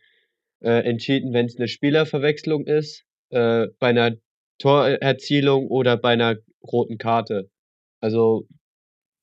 [0.61, 4.15] äh, entschieden, wenn es eine Spielerverwechslung ist, äh, bei einer
[4.59, 7.49] Torerzielung oder bei einer roten Karte.
[7.99, 8.47] Also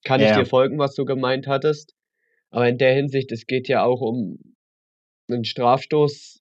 [0.04, 0.30] kann ja.
[0.30, 1.94] ich dir folgen, was du gemeint hattest.
[2.54, 4.38] Aber in der Hinsicht, es geht ja auch um
[5.28, 6.40] einen Strafstoß.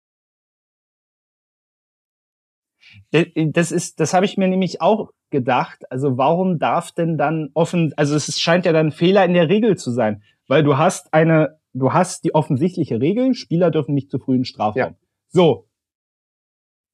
[3.09, 5.89] Das ist, das habe ich mir nämlich auch gedacht.
[5.89, 9.75] Also warum darf denn dann offen, also es scheint ja dann Fehler in der Regel
[9.75, 14.19] zu sein, weil du hast eine, du hast die offensichtliche Regel, Spieler dürfen nicht zu
[14.19, 14.91] früh in Strafraum.
[14.91, 14.95] Ja.
[15.29, 15.67] So.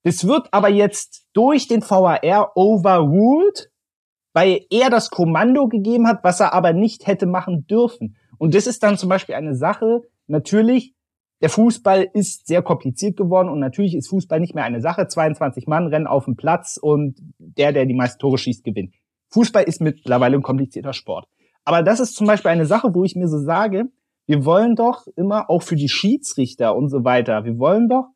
[0.04, 3.70] Das wird aber jetzt durch den VAR overruled,
[4.32, 8.16] weil er das Kommando gegeben hat, was er aber nicht hätte machen dürfen.
[8.40, 10.96] Und das ist dann zum Beispiel eine Sache, natürlich,
[11.42, 15.08] der Fußball ist sehr kompliziert geworden und natürlich ist Fußball nicht mehr eine Sache.
[15.08, 18.96] 22 Mann rennen auf den Platz und der, der die meisten Tore schießt, gewinnt.
[19.32, 21.28] Fußball ist mittlerweile ein komplizierter Sport.
[21.64, 23.92] Aber das ist zum Beispiel eine Sache, wo ich mir so sage,
[24.30, 28.10] Wir wollen doch immer auch für die Schiedsrichter und so weiter, wir wollen doch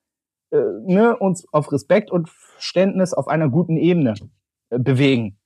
[0.51, 4.13] äh, ne, uns auf Respekt und Verständnis auf einer guten Ebene
[4.69, 5.39] äh, bewegen.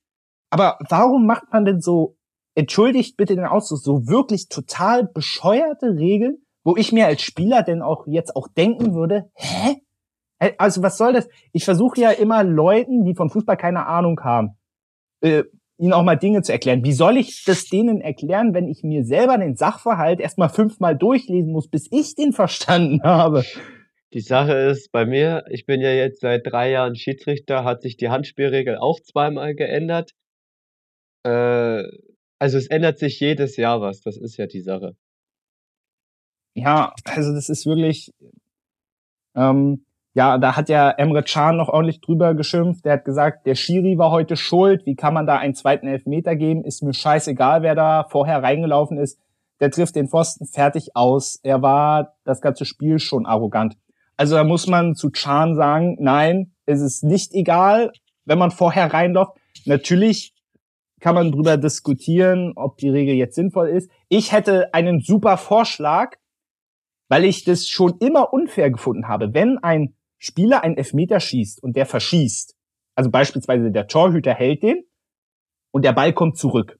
[0.50, 2.17] Aber warum macht man denn so,
[2.58, 7.82] entschuldigt bitte den Ausdruck, so wirklich total bescheuerte Regeln, wo ich mir als Spieler denn
[7.82, 9.76] auch jetzt auch denken würde, hä?
[10.58, 11.28] Also was soll das?
[11.52, 14.56] Ich versuche ja immer Leuten, die von Fußball keine Ahnung haben,
[15.20, 15.44] äh,
[15.78, 16.84] ihnen auch mal Dinge zu erklären.
[16.84, 21.52] Wie soll ich das denen erklären, wenn ich mir selber den Sachverhalt erstmal fünfmal durchlesen
[21.52, 23.44] muss, bis ich den verstanden habe?
[24.12, 27.96] Die Sache ist bei mir, ich bin ja jetzt seit drei Jahren Schiedsrichter, hat sich
[27.96, 30.12] die Handspielregel auch zweimal geändert.
[31.24, 31.84] Äh,
[32.38, 34.96] also es ändert sich jedes Jahr was, das ist ja die Sache.
[36.54, 38.12] Ja, also das ist wirklich,
[39.36, 42.84] ähm, ja, da hat ja Emre Can noch ordentlich drüber geschimpft.
[42.84, 44.84] Der hat gesagt, der Schiri war heute schuld.
[44.84, 46.64] Wie kann man da einen zweiten Elfmeter geben?
[46.64, 49.20] Ist mir scheißegal, wer da vorher reingelaufen ist.
[49.60, 51.38] Der trifft den Pfosten fertig aus.
[51.42, 53.76] Er war das ganze Spiel schon arrogant.
[54.16, 57.92] Also da muss man zu Chan sagen, nein, es ist nicht egal,
[58.24, 59.32] wenn man vorher reinläuft.
[59.64, 60.34] Natürlich
[61.00, 63.90] kann man drüber diskutieren, ob die Regel jetzt sinnvoll ist.
[64.08, 66.16] Ich hätte einen super Vorschlag,
[67.08, 69.32] weil ich das schon immer unfair gefunden habe.
[69.32, 72.56] Wenn ein Spieler einen Elfmeter schießt und der verschießt,
[72.96, 74.82] also beispielsweise der Torhüter hält den
[75.70, 76.78] und der Ball kommt zurück,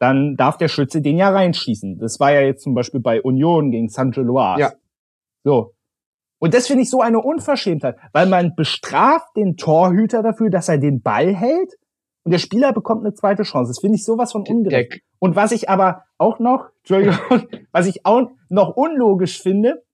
[0.00, 1.98] dann darf der Schütze den ja reinschießen.
[1.98, 4.58] Das war ja jetzt zum Beispiel bei Union gegen San Gelois.
[4.58, 4.72] Ja.
[5.44, 5.74] So.
[6.40, 10.78] Und das finde ich so eine Unverschämtheit, weil man bestraft den Torhüter dafür, dass er
[10.78, 11.74] den Ball hält
[12.24, 13.70] und der Spieler bekommt eine zweite Chance.
[13.70, 15.00] Das finde ich sowas von ungerecht.
[15.18, 19.84] Und was ich aber auch noch, Entschuldigung, was ich auch noch unlogisch finde,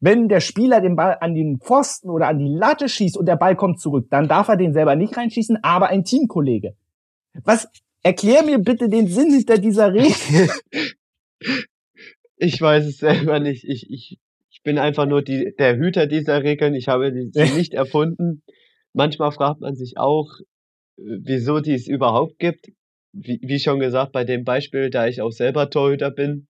[0.00, 3.36] wenn der Spieler den Ball an den Pfosten oder an die Latte schießt und der
[3.36, 6.76] Ball kommt zurück, dann darf er den selber nicht reinschießen, aber ein Teamkollege.
[7.42, 7.68] Was?
[8.02, 10.48] Erklär mir bitte den Sinn hinter dieser Regel.
[12.36, 13.64] Ich weiß es selber nicht.
[13.64, 14.18] Ich, ich,
[14.50, 16.74] ich bin einfach nur die, der Hüter dieser Regeln.
[16.74, 18.42] Ich habe sie nicht erfunden.
[18.92, 20.28] Manchmal fragt man sich auch,
[20.96, 22.72] wieso die es überhaupt gibt.
[23.12, 26.48] Wie, wie schon gesagt, bei dem Beispiel, da ich auch selber Torhüter bin,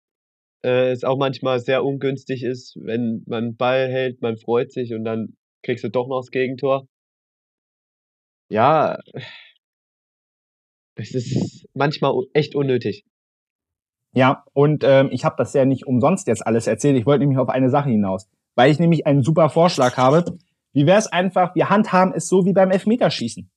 [0.64, 5.04] äh, es auch manchmal sehr ungünstig ist, wenn man Ball hält, man freut sich und
[5.04, 6.88] dann kriegst du doch noch das Gegentor.
[8.50, 8.98] Ja,
[10.96, 13.04] es ist manchmal echt unnötig.
[14.14, 16.96] Ja, und ähm, ich habe das ja nicht umsonst jetzt alles erzählt.
[16.96, 20.38] Ich wollte nämlich auf eine Sache hinaus, weil ich nämlich einen super Vorschlag habe.
[20.72, 23.50] Wie wäre es einfach, wir handhaben es so wie beim Elfmeterschießen.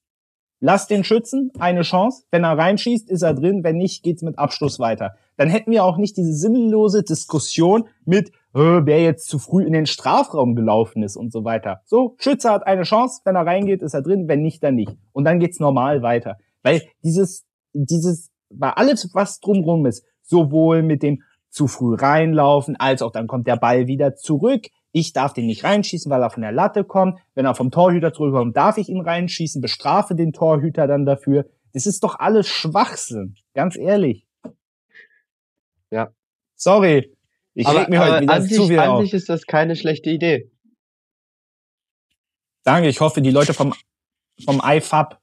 [0.59, 2.23] Lass den Schützen eine Chance.
[2.31, 3.63] Wenn er reinschießt, ist er drin.
[3.63, 5.13] Wenn nicht, geht's mit Abschluss weiter.
[5.35, 9.73] Dann hätten wir auch nicht diese sinnlose Diskussion mit, äh, wer jetzt zu früh in
[9.73, 11.81] den Strafraum gelaufen ist und so weiter.
[11.85, 13.21] So, Schütze hat eine Chance.
[13.23, 14.27] Wenn er reingeht, ist er drin.
[14.27, 14.97] Wenn nicht, dann nicht.
[15.13, 16.37] Und dann geht's normal weiter.
[16.63, 23.01] Weil dieses, dieses, bei alles, was drumrum ist, sowohl mit dem zu früh reinlaufen, als
[23.01, 24.67] auch dann kommt der Ball wieder zurück,
[24.99, 27.19] ich darf den nicht reinschießen, weil er von der Latte kommt.
[27.35, 31.45] Wenn er vom Torhüter zurückkommt, darf ich ihn reinschießen, bestrafe den Torhüter dann dafür.
[31.73, 34.25] Das ist doch alles Schwachsinn, ganz ehrlich.
[35.91, 36.09] Ja.
[36.55, 37.15] Sorry,
[37.53, 38.99] ich aber, reg mir heute wieder zu viel auf.
[38.99, 40.51] An sich ist das keine schlechte Idee.
[42.63, 43.73] Danke, ich hoffe, die Leute vom,
[44.43, 45.19] vom IFAB,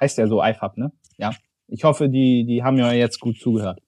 [0.00, 0.92] heißt ja so IFAB, ne?
[1.18, 1.34] Ja.
[1.68, 3.80] Ich hoffe, die, die haben ja jetzt gut zugehört.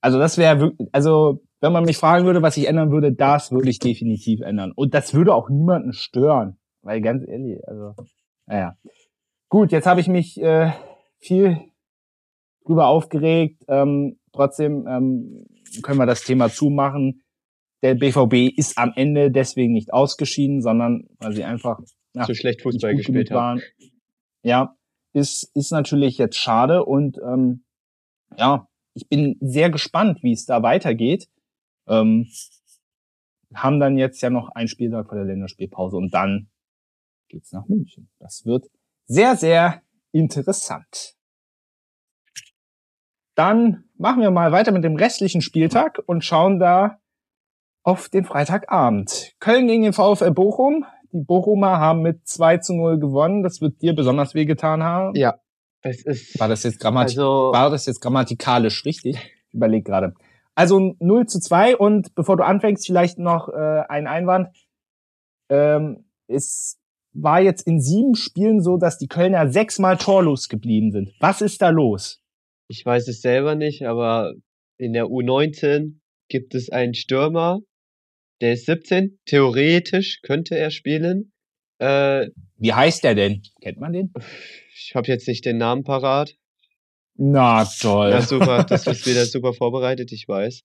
[0.00, 3.52] Also das wäre wirklich, also wenn man mich fragen würde, was ich ändern würde, das
[3.52, 4.72] würde ich definitiv ändern.
[4.74, 6.58] Und das würde auch niemanden stören.
[6.82, 7.94] Weil ganz ehrlich, also,
[8.46, 8.76] naja.
[9.48, 10.72] Gut, jetzt habe ich mich äh,
[11.18, 11.60] viel
[12.66, 13.62] drüber aufgeregt.
[13.68, 15.46] Ähm, trotzdem ähm,
[15.82, 17.22] können wir das Thema zumachen.
[17.82, 21.78] Der BVB ist am Ende deswegen nicht ausgeschieden, sondern weil sie einfach
[22.14, 23.60] ja, zu schlecht Fußball gespielt haben.
[24.42, 24.74] Ja,
[25.12, 27.62] ist, ist natürlich jetzt schade und ähm,
[28.36, 31.28] ja, ich bin sehr gespannt, wie es da weitergeht.
[31.92, 32.26] Ähm,
[33.54, 36.48] haben dann jetzt ja noch ein Spieltag vor der Länderspielpause und dann
[37.28, 38.08] geht's nach München.
[38.18, 38.66] Das wird
[39.06, 39.82] sehr, sehr
[40.12, 41.14] interessant.
[43.34, 46.98] Dann machen wir mal weiter mit dem restlichen Spieltag und schauen da
[47.82, 49.34] auf den Freitagabend.
[49.40, 50.84] Köln gegen den VfL Bochum.
[51.12, 53.42] Die Bochumer haben mit 2 zu 0 gewonnen.
[53.42, 55.14] Das wird dir besonders wehgetan haben.
[55.14, 55.38] Ja.
[55.84, 59.16] Es ist, war das jetzt also, war das jetzt grammatikalisch richtig?
[59.16, 60.14] Ich überleg gerade.
[60.54, 64.48] Also 0 zu 2 und bevor du anfängst, vielleicht noch äh, ein Einwand.
[65.48, 66.78] Ähm, es
[67.14, 71.10] war jetzt in sieben Spielen so, dass die Kölner sechsmal torlos geblieben sind.
[71.20, 72.22] Was ist da los?
[72.68, 74.34] Ich weiß es selber nicht, aber
[74.78, 75.98] in der U19
[76.28, 77.60] gibt es einen Stürmer,
[78.40, 79.20] der ist 17.
[79.26, 81.32] Theoretisch könnte er spielen.
[81.78, 83.42] Äh, Wie heißt der denn?
[83.60, 84.12] Kennt man den?
[84.74, 86.34] Ich habe jetzt nicht den Namen parat.
[87.14, 88.10] Na toll.
[88.10, 88.64] Ja, super.
[88.64, 90.62] Das ist wieder super vorbereitet, ich weiß.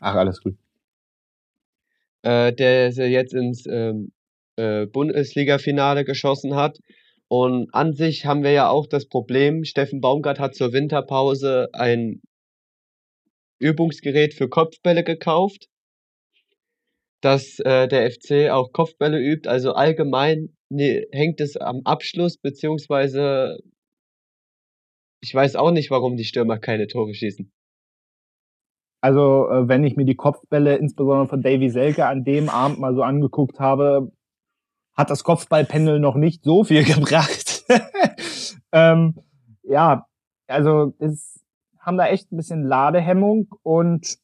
[0.00, 0.56] Ach, alles gut.
[2.22, 4.12] Äh, der jetzt ins ähm,
[4.56, 6.78] äh, Bundesliga-Finale geschossen hat.
[7.28, 12.22] Und an sich haben wir ja auch das Problem, Steffen Baumgart hat zur Winterpause ein
[13.58, 15.68] Übungsgerät für Kopfbälle gekauft,
[17.20, 19.48] dass äh, der FC auch Kopfbälle übt.
[19.48, 23.58] Also allgemein nee, hängt es am Abschluss, beziehungsweise
[25.20, 27.50] ich weiß auch nicht, warum die Stürmer keine Tore schießen.
[29.00, 32.94] Also, äh, wenn ich mir die Kopfbälle insbesondere von Davy Selke an dem Abend mal
[32.94, 34.10] so angeguckt habe,
[34.94, 37.64] hat das Kopfballpendel noch nicht so viel gebracht.
[38.72, 39.14] ähm,
[39.62, 40.06] ja,
[40.48, 41.44] also es
[41.78, 44.18] haben da echt ein bisschen Ladehemmung und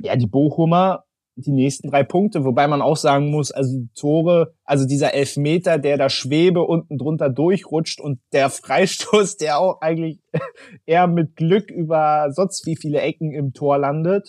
[0.00, 1.03] ja, die Bochumer
[1.36, 5.78] die nächsten drei Punkte, wobei man auch sagen muss, also die Tore, also dieser Elfmeter,
[5.78, 10.20] der da Schwebe unten drunter durchrutscht und der Freistoß, der auch eigentlich
[10.86, 14.28] eher mit Glück über sonst wie viele Ecken im Tor landet.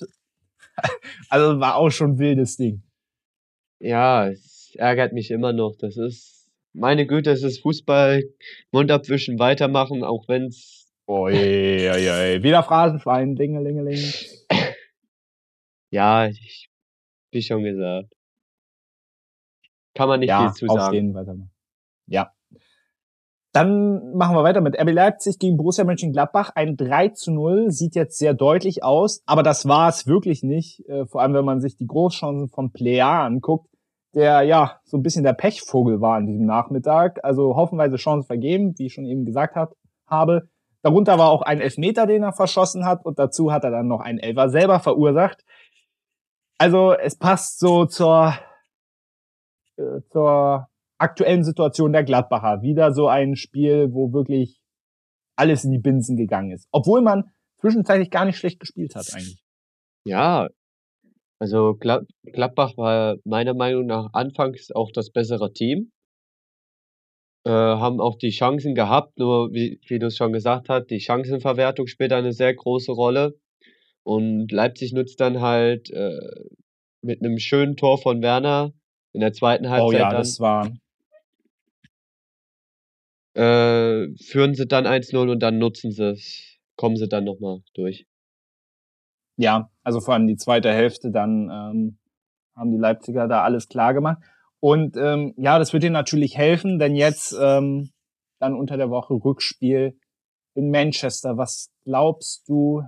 [1.30, 2.84] Also war auch schon ein wildes Ding.
[3.80, 5.78] Ja, es ärgert mich immer noch.
[5.80, 8.24] Das ist, meine Güte, es ist Fußball,
[8.72, 10.92] Mund abwischen, weitermachen, auch wenn's.
[11.06, 12.44] Oh, je, je, je.
[12.44, 14.02] Wieder Phrasenschwein, Dingelingeling.
[15.92, 16.70] Ja, ich
[17.36, 18.16] wie schon gesagt.
[19.94, 20.94] Kann man nicht ja, viel zu sagen.
[20.94, 21.52] Den weitermachen.
[22.08, 22.32] Ja.
[23.52, 26.52] Dann machen wir weiter mit RB Leipzig gegen Borussia Mönchengladbach.
[26.56, 30.86] Ein 3 zu 0 sieht jetzt sehr deutlich aus, aber das war es wirklich nicht.
[30.90, 33.70] Äh, vor allem, wenn man sich die Großchancen von Plea anguckt,
[34.14, 37.24] der ja so ein bisschen der Pechvogel war an diesem Nachmittag.
[37.24, 39.76] Also hoffenweise Chancen vergeben, wie ich schon eben gesagt hab,
[40.08, 40.50] habe.
[40.82, 44.02] Darunter war auch ein Elfmeter, den er verschossen hat und dazu hat er dann noch
[44.02, 45.44] einen Elfer selber verursacht.
[46.58, 48.34] Also es passt so zur,
[49.78, 52.62] äh, zur aktuellen Situation der Gladbacher.
[52.62, 54.60] Wieder so ein Spiel, wo wirklich
[55.36, 56.68] alles in die Binsen gegangen ist.
[56.72, 59.44] Obwohl man zwischenzeitlich gar nicht schlecht gespielt hat eigentlich.
[60.06, 60.48] Ja,
[61.40, 65.92] also Gladbach war meiner Meinung nach anfangs auch das bessere Team.
[67.46, 71.00] Äh, haben auch die Chancen gehabt, nur wie, wie du es schon gesagt hast, die
[71.00, 73.38] Chancenverwertung spielt eine sehr große Rolle.
[74.06, 76.20] Und Leipzig nutzt dann halt äh,
[77.02, 78.72] mit einem schönen Tor von Werner
[79.14, 79.88] in der zweiten Halbzeit.
[79.88, 80.72] Oh ja, dann, das war.
[83.34, 88.06] Äh, führen sie dann 1-0 und dann nutzen sie es, kommen sie dann nochmal durch.
[89.38, 91.98] Ja, also vor allem die zweite Hälfte, dann ähm,
[92.56, 94.20] haben die Leipziger da alles klar gemacht.
[94.60, 97.90] Und ähm, ja, das wird ihnen natürlich helfen, denn jetzt ähm,
[98.40, 99.98] dann unter der Woche Rückspiel
[100.54, 101.38] in Manchester.
[101.38, 102.84] Was glaubst du,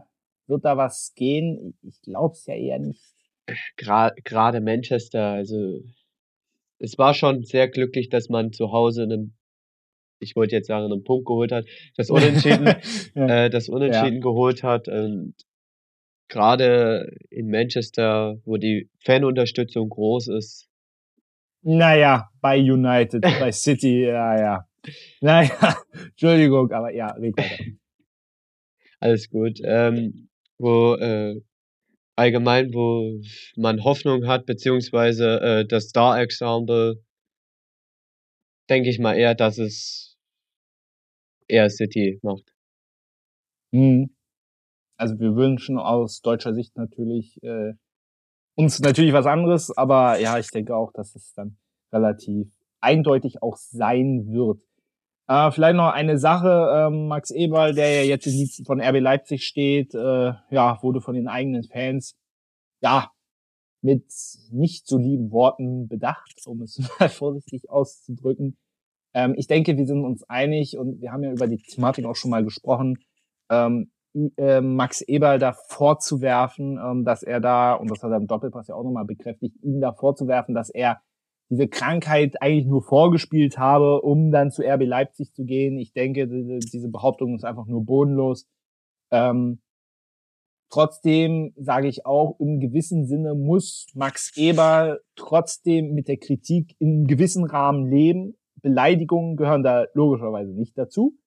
[0.48, 1.78] wird da was gehen?
[1.82, 3.04] Ich glaube es ja eher nicht.
[3.76, 5.82] Gerade Gra Manchester, also
[6.80, 9.38] es war schon sehr glücklich, dass man zu Hause einen,
[10.20, 12.66] ich wollte jetzt sagen, einen Punkt geholt hat, das Unentschieden,
[13.16, 13.45] ja.
[13.45, 14.22] äh, das Unentschieden ja.
[14.22, 14.88] geholt hat.
[14.88, 15.36] Und
[16.28, 20.70] gerade in Manchester, wo die Fanunterstützung groß ist.
[21.62, 24.68] Naja, bei United, bei City, ja, ja.
[25.22, 27.66] Naja, Entschuldigung, aber ja, red weiter.
[29.00, 29.60] Alles gut.
[29.64, 30.27] Ähm,
[30.58, 31.41] wo äh,
[32.16, 33.22] allgemein, wo
[33.55, 37.03] man Hoffnung hat, beziehungsweise äh, das Star-Ensemble,
[38.70, 40.18] denke ich mal eher, dass es
[41.47, 42.53] eher City macht.
[43.72, 44.16] Mhm.
[44.97, 47.74] Also wir wünschen aus deutscher Sicht natürlich äh,
[48.55, 51.58] uns natürlich was anderes, aber ja, ich denke auch, dass es dann
[51.93, 52.47] relativ
[52.82, 54.64] eindeutig auch sein wird.
[55.28, 59.00] Äh, vielleicht noch eine Sache, ähm, Max Eberl, der ja jetzt in Diensten von RB
[59.00, 62.16] Leipzig steht, äh, ja, wurde von den eigenen Fans,
[62.82, 63.12] ja,
[63.82, 64.06] mit
[64.52, 68.58] nicht so lieben Worten bedacht, um es mal vorsichtig auszudrücken.
[69.14, 72.16] Ähm, ich denke, wir sind uns einig und wir haben ja über die Thematik auch
[72.16, 72.98] schon mal gesprochen,
[73.50, 73.92] ähm,
[74.38, 78.68] äh, Max Eberl da vorzuwerfen, ähm, dass er da, und das hat er im Doppelpass
[78.68, 81.02] ja auch nochmal bekräftigt, ihm da vorzuwerfen, dass er
[81.50, 85.78] diese Krankheit eigentlich nur vorgespielt habe, um dann zu RB Leipzig zu gehen.
[85.78, 88.48] Ich denke, diese Behauptung ist einfach nur bodenlos.
[89.12, 89.62] Ähm,
[90.70, 97.08] trotzdem sage ich auch, im gewissen Sinne muss Max Eber trotzdem mit der Kritik in
[97.08, 98.38] gewissen Rahmen leben.
[98.62, 101.18] Beleidigungen gehören da logischerweise nicht dazu.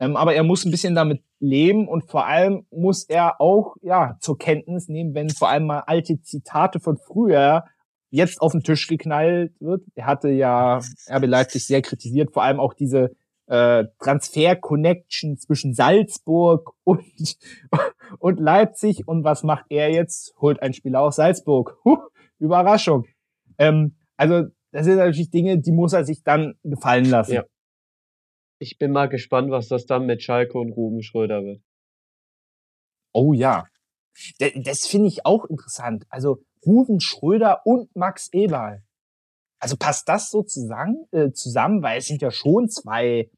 [0.00, 4.16] Ähm, aber er muss ein bisschen damit leben und vor allem muss er auch ja
[4.20, 7.64] zur Kenntnis nehmen, wenn vor allem mal alte Zitate von früher
[8.10, 9.82] jetzt auf den Tisch geknallt wird.
[9.94, 16.72] Er hatte ja RB Leipzig sehr kritisiert, vor allem auch diese äh, Transfer-Connection zwischen Salzburg
[16.84, 17.04] und,
[18.18, 19.06] und Leipzig.
[19.06, 20.34] Und was macht er jetzt?
[20.40, 21.76] Holt ein Spieler aus Salzburg.
[21.84, 21.98] Huh,
[22.38, 23.06] Überraschung.
[23.58, 27.34] Ähm, also das sind natürlich Dinge, die muss er sich dann gefallen lassen.
[27.34, 27.44] Ja.
[28.60, 31.62] Ich bin mal gespannt, was das dann mit Schalke und Ruben Schröder wird.
[33.12, 33.66] Oh ja.
[34.38, 36.04] Das finde ich auch interessant.
[36.08, 38.82] Also Ruven Schröder und Max Eberl.
[39.58, 43.30] Also passt das so zusammen, äh, zusammen, weil es sind ja schon zwei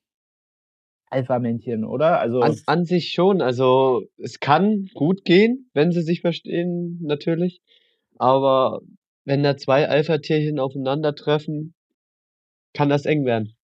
[1.11, 2.21] Alpha-Männchen, oder?
[2.21, 3.43] Also an, an sich schon.
[3.43, 7.61] Also es kann gut gehen, wenn sie sich verstehen, natürlich.
[8.19, 8.81] Aber
[9.25, 11.75] wenn da zwei Alpha-Tierchen aufeinandertreffen,
[12.73, 13.55] kann das eng werden.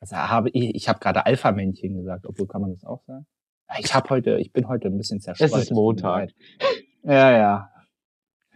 [0.00, 3.26] Also habe ich, ich habe gerade Alpha-Männchen gesagt, obwohl kann man das auch sagen?
[3.78, 5.50] Ich habe heute, ich bin heute ein bisschen zerstreut.
[5.50, 6.30] Es ist Montag.
[7.02, 7.70] Ja, ja.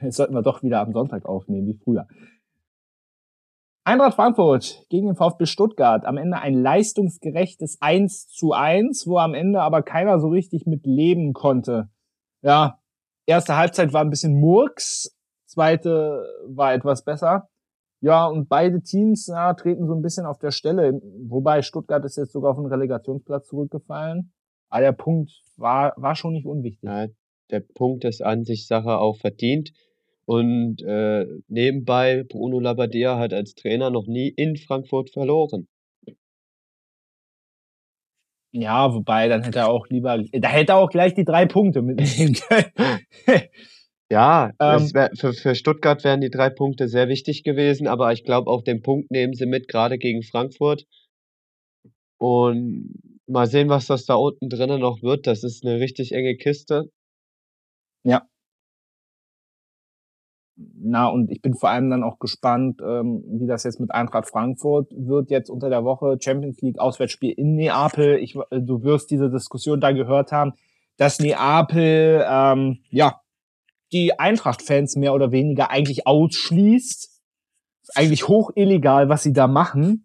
[0.01, 2.07] Jetzt sollten wir doch wieder am Sonntag aufnehmen, wie früher.
[3.85, 6.05] Eintracht Frankfurt gegen den VfB Stuttgart.
[6.05, 10.85] Am Ende ein leistungsgerechtes 1 zu 1, wo am Ende aber keiner so richtig mit
[10.85, 11.89] leben konnte.
[12.43, 12.79] Ja,
[13.27, 17.49] erste Halbzeit war ein bisschen Murks, zweite war etwas besser.
[18.01, 21.01] Ja, und beide Teams ja, treten so ein bisschen auf der Stelle.
[21.27, 24.33] Wobei Stuttgart ist jetzt sogar auf den Relegationsplatz zurückgefallen.
[24.69, 26.89] Aber der Punkt war, war schon nicht unwichtig.
[26.89, 27.07] Ja,
[27.51, 29.73] der Punkt ist an sich Sache auch verdient.
[30.29, 35.69] Und äh, nebenbei, Bruno Labbadia hat als Trainer noch nie in Frankfurt verloren.
[38.53, 41.81] Ja, wobei, dann hätte er auch lieber, da hätte er auch gleich die drei Punkte
[41.81, 42.73] mitnehmen können.
[44.11, 48.23] ja, ähm, wär, für, für Stuttgart wären die drei Punkte sehr wichtig gewesen, aber ich
[48.23, 50.85] glaube, auch den Punkt nehmen sie mit, gerade gegen Frankfurt.
[52.19, 55.27] Und mal sehen, was das da unten drinnen noch wird.
[55.27, 56.91] Das ist eine richtig enge Kiste.
[58.05, 58.29] Ja
[60.59, 64.29] na, und ich bin vor allem dann auch gespannt, ähm, wie das jetzt mit Eintracht
[64.29, 66.19] Frankfurt wird jetzt unter der Woche.
[66.21, 68.17] Champions League Auswärtsspiel in Neapel.
[68.17, 70.53] Ich, äh, du wirst diese Diskussion da gehört haben,
[70.97, 73.21] dass Neapel, ähm, ja,
[73.93, 77.23] die Eintracht-Fans mehr oder weniger eigentlich ausschließt.
[77.83, 80.05] Ist eigentlich hoch illegal, was sie da machen.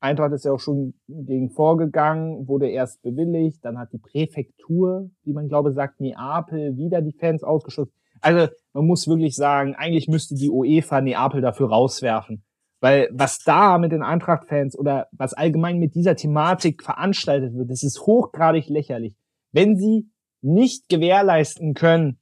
[0.00, 5.32] Eintracht ist ja auch schon gegen vorgegangen, wurde erst bewilligt, dann hat die Präfektur, wie
[5.32, 7.92] man glaube sagt, Neapel wieder die Fans ausgeschlossen.
[8.20, 12.44] Also man muss wirklich sagen, eigentlich müsste die UEFA Neapel dafür rauswerfen.
[12.80, 17.82] Weil was da mit den Eintracht-Fans oder was allgemein mit dieser Thematik veranstaltet wird, das
[17.82, 19.14] ist hochgradig lächerlich.
[19.52, 20.08] Wenn sie
[20.40, 22.18] nicht gewährleisten können,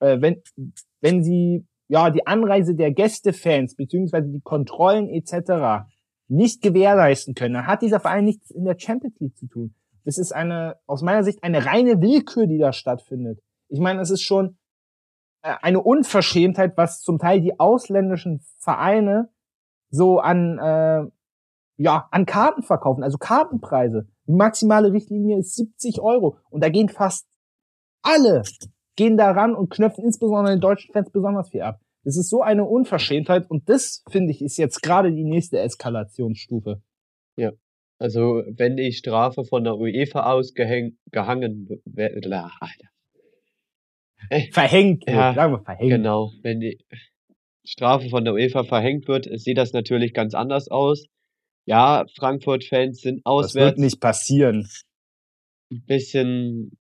[0.00, 0.42] äh, wenn,
[1.00, 5.86] wenn sie ja die Anreise der Gästefans beziehungsweise die Kontrollen etc.
[6.28, 9.74] nicht gewährleisten können, dann hat dieser Verein nichts in der Champions League zu tun.
[10.04, 13.40] Das ist eine, aus meiner Sicht, eine reine Willkür, die da stattfindet.
[13.68, 14.56] Ich meine, es ist schon,
[15.44, 19.28] eine Unverschämtheit, was zum Teil die ausländischen Vereine
[19.90, 21.04] so an äh,
[21.76, 24.08] ja an Karten verkaufen, also Kartenpreise.
[24.26, 27.26] Die maximale Richtlinie ist 70 Euro und da gehen fast
[28.02, 28.42] alle
[28.96, 31.80] gehen daran und knöpfen insbesondere den deutschen Fans besonders viel ab.
[32.04, 36.82] Das ist so eine Unverschämtheit und das finde ich ist jetzt gerade die nächste Eskalationsstufe.
[37.36, 37.52] Ja.
[37.98, 42.26] Also wenn die Strafe von der UEFA ausgehangen gehangen wird,
[44.52, 45.90] verhängt wird, ja, sagen wir verhängt.
[45.90, 46.78] Genau, wenn die
[47.66, 51.06] Strafe von der UEFA verhängt wird, sieht das natürlich ganz anders aus.
[51.66, 53.54] Ja, Frankfurt-Fans sind auswärts.
[53.54, 54.68] Das wird nicht passieren.
[55.72, 56.76] Ein bisschen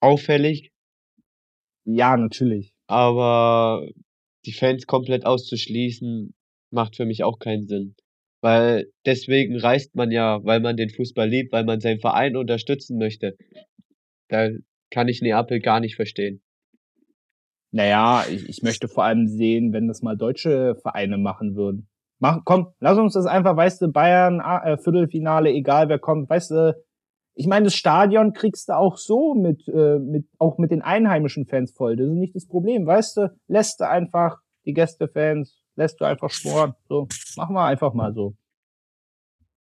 [0.00, 0.70] auffällig.
[1.84, 2.72] Ja, natürlich.
[2.86, 3.86] Aber
[4.46, 6.34] die Fans komplett auszuschließen,
[6.70, 7.94] macht für mich auch keinen Sinn.
[8.40, 12.98] Weil deswegen reist man ja, weil man den Fußball liebt, weil man seinen Verein unterstützen
[12.98, 13.36] möchte.
[14.28, 14.48] Da
[14.92, 16.42] kann ich Neapel gar nicht verstehen.
[17.72, 21.88] Naja, ich, ich möchte vor allem sehen, wenn das mal deutsche Vereine machen würden.
[22.20, 26.50] Mach, komm, lass uns das einfach, weißt du, Bayern, äh, Viertelfinale, egal wer kommt, weißt
[26.52, 26.76] du,
[27.34, 31.46] ich meine, das Stadion kriegst du auch so mit, äh, mit, auch mit den einheimischen
[31.46, 31.96] Fans voll.
[31.96, 34.36] Das ist nicht das Problem, weißt du, lässt du einfach
[34.66, 36.74] die Gästefans, lässt du einfach sporen.
[36.88, 38.34] So, machen wir einfach mal so.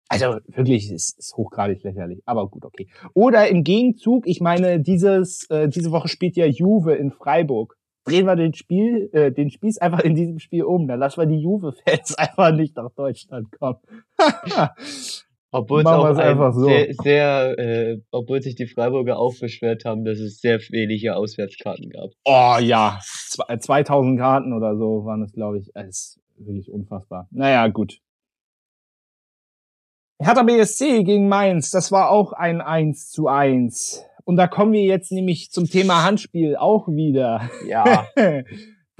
[0.08, 2.22] Also wirklich, es ist hochgradig lächerlich.
[2.24, 2.88] Aber gut, okay.
[3.12, 7.76] Oder im Gegenzug, ich meine, dieses, äh, diese Woche spielt ja Juve in Freiburg.
[8.04, 10.88] Drehen wir den Spiel, äh, den Spieß einfach in diesem Spiel um.
[10.88, 13.80] Dann lassen wir die Juve-Fans einfach nicht nach Deutschland kommen.
[15.50, 16.64] obwohl es auch einfach so.
[16.64, 21.90] sehr, sehr äh, obwohl sich die Freiburger auch beschwert haben, dass es sehr wenige Auswärtskarten
[21.90, 22.10] gab.
[22.24, 25.70] Oh ja, 2000 Karten oder so waren es, glaube ich.
[25.74, 27.28] Es ist wirklich unfassbar.
[27.30, 28.00] Naja, gut.
[30.20, 34.04] Hertha BSC gegen Mainz, das war auch ein 1 zu 1.
[34.24, 37.48] Und da kommen wir jetzt nämlich zum Thema Handspiel auch wieder.
[37.66, 38.06] Ja.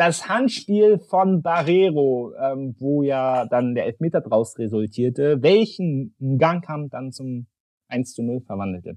[0.00, 7.10] Das Handspiel von Barrero, ähm, wo ja dann der Elfmeter draus resultierte, welchen Gangkampf dann
[7.10, 7.48] zum
[7.88, 8.96] 1 zu 0 verwandelte.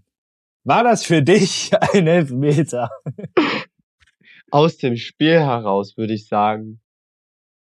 [0.63, 2.91] War das für dich ein Elfmeter?
[4.51, 6.81] Aus dem Spiel heraus würde ich sagen,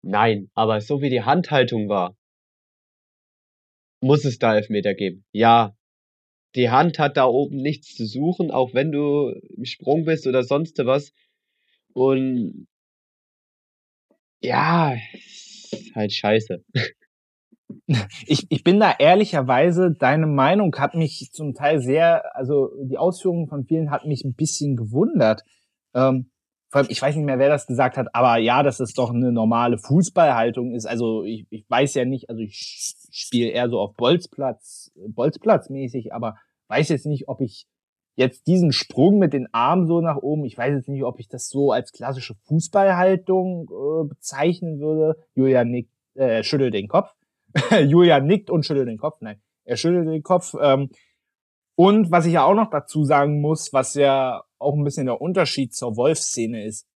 [0.01, 0.49] nein.
[0.53, 2.18] Aber so wie die Handhaltung war,
[4.02, 5.26] muss es da Elfmeter geben.
[5.32, 5.76] Ja.
[6.56, 10.43] die Hand hat da oben nichts zu suchen, auch wenn du im Sprung bist oder
[10.43, 11.14] sonst was.
[11.93, 12.68] Und
[14.41, 16.64] ja, ist halt scheiße.
[18.26, 23.47] Ich, ich bin da ehrlicherweise, deine Meinung hat mich zum Teil sehr, also die Ausführungen
[23.47, 25.43] von vielen hat mich ein bisschen gewundert.
[25.93, 26.32] Ähm,
[26.70, 29.11] vor allem, ich weiß nicht mehr, wer das gesagt hat, aber ja, dass es doch
[29.11, 30.86] eine normale Fußballhaltung ist.
[30.86, 36.13] Also ich, ich weiß ja nicht, also ich spiele eher so auf Bolzplatz, Bolzplatz mäßig,
[36.13, 36.36] aber
[36.67, 37.65] weiß jetzt nicht, ob ich
[38.15, 41.28] jetzt diesen Sprung mit den Armen so nach oben, ich weiß jetzt nicht, ob ich
[41.28, 45.17] das so als klassische Fußballhaltung äh, bezeichnen würde.
[45.34, 47.15] Julia nickt, äh, schüttelt den Kopf.
[47.88, 49.22] Julia nickt und schüttelt den Kopf.
[49.22, 50.53] Nein, er schüttelt den Kopf.
[50.61, 50.89] Ähm,
[51.76, 55.22] und was ich ja auch noch dazu sagen muss, was ja auch ein bisschen der
[55.22, 56.88] Unterschied zur Wolf-Szene ist,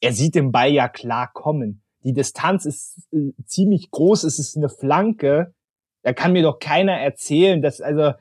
[0.00, 1.82] er sieht den Ball ja klar kommen.
[2.04, 5.54] Die Distanz ist äh, ziemlich groß, es ist eine Flanke.
[6.02, 8.12] Da kann mir doch keiner erzählen, dass, also.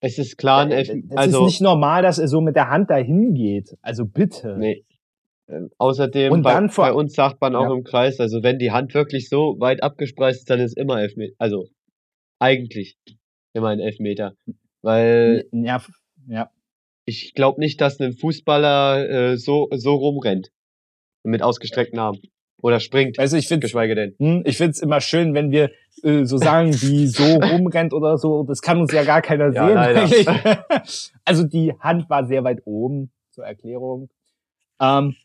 [0.00, 2.90] Es ist klar, äh, es also, ist nicht normal, dass er so mit der Hand
[2.90, 3.76] dahin geht.
[3.82, 4.56] Also bitte.
[4.58, 4.84] Nee.
[5.48, 7.74] Ähm, außerdem, Und bei, bei, uns sagt man auch ja.
[7.74, 11.34] im Kreis, also wenn die Hand wirklich so weit abgespreist ist, dann ist immer Elfmeter.
[11.38, 11.66] Also
[12.38, 12.96] eigentlich
[13.52, 14.34] immer ein Elfmeter.
[14.80, 15.82] Weil ja,
[16.26, 16.50] ja.
[17.04, 20.50] Ich glaube nicht, dass ein Fußballer äh, so, so rumrennt.
[21.24, 22.20] Mit ausgestreckten Armen.
[22.60, 23.18] Oder springt.
[23.18, 24.14] Also ich finde, geschweige denn.
[24.18, 25.70] Hm, ich finde es immer schön, wenn wir
[26.02, 28.44] äh, so sagen, wie so rumrennt oder so.
[28.44, 30.26] Das kann uns ja gar keiner ja, sehen.
[31.24, 34.10] also die Hand war sehr weit oben zur Erklärung.
[34.80, 35.16] Ähm,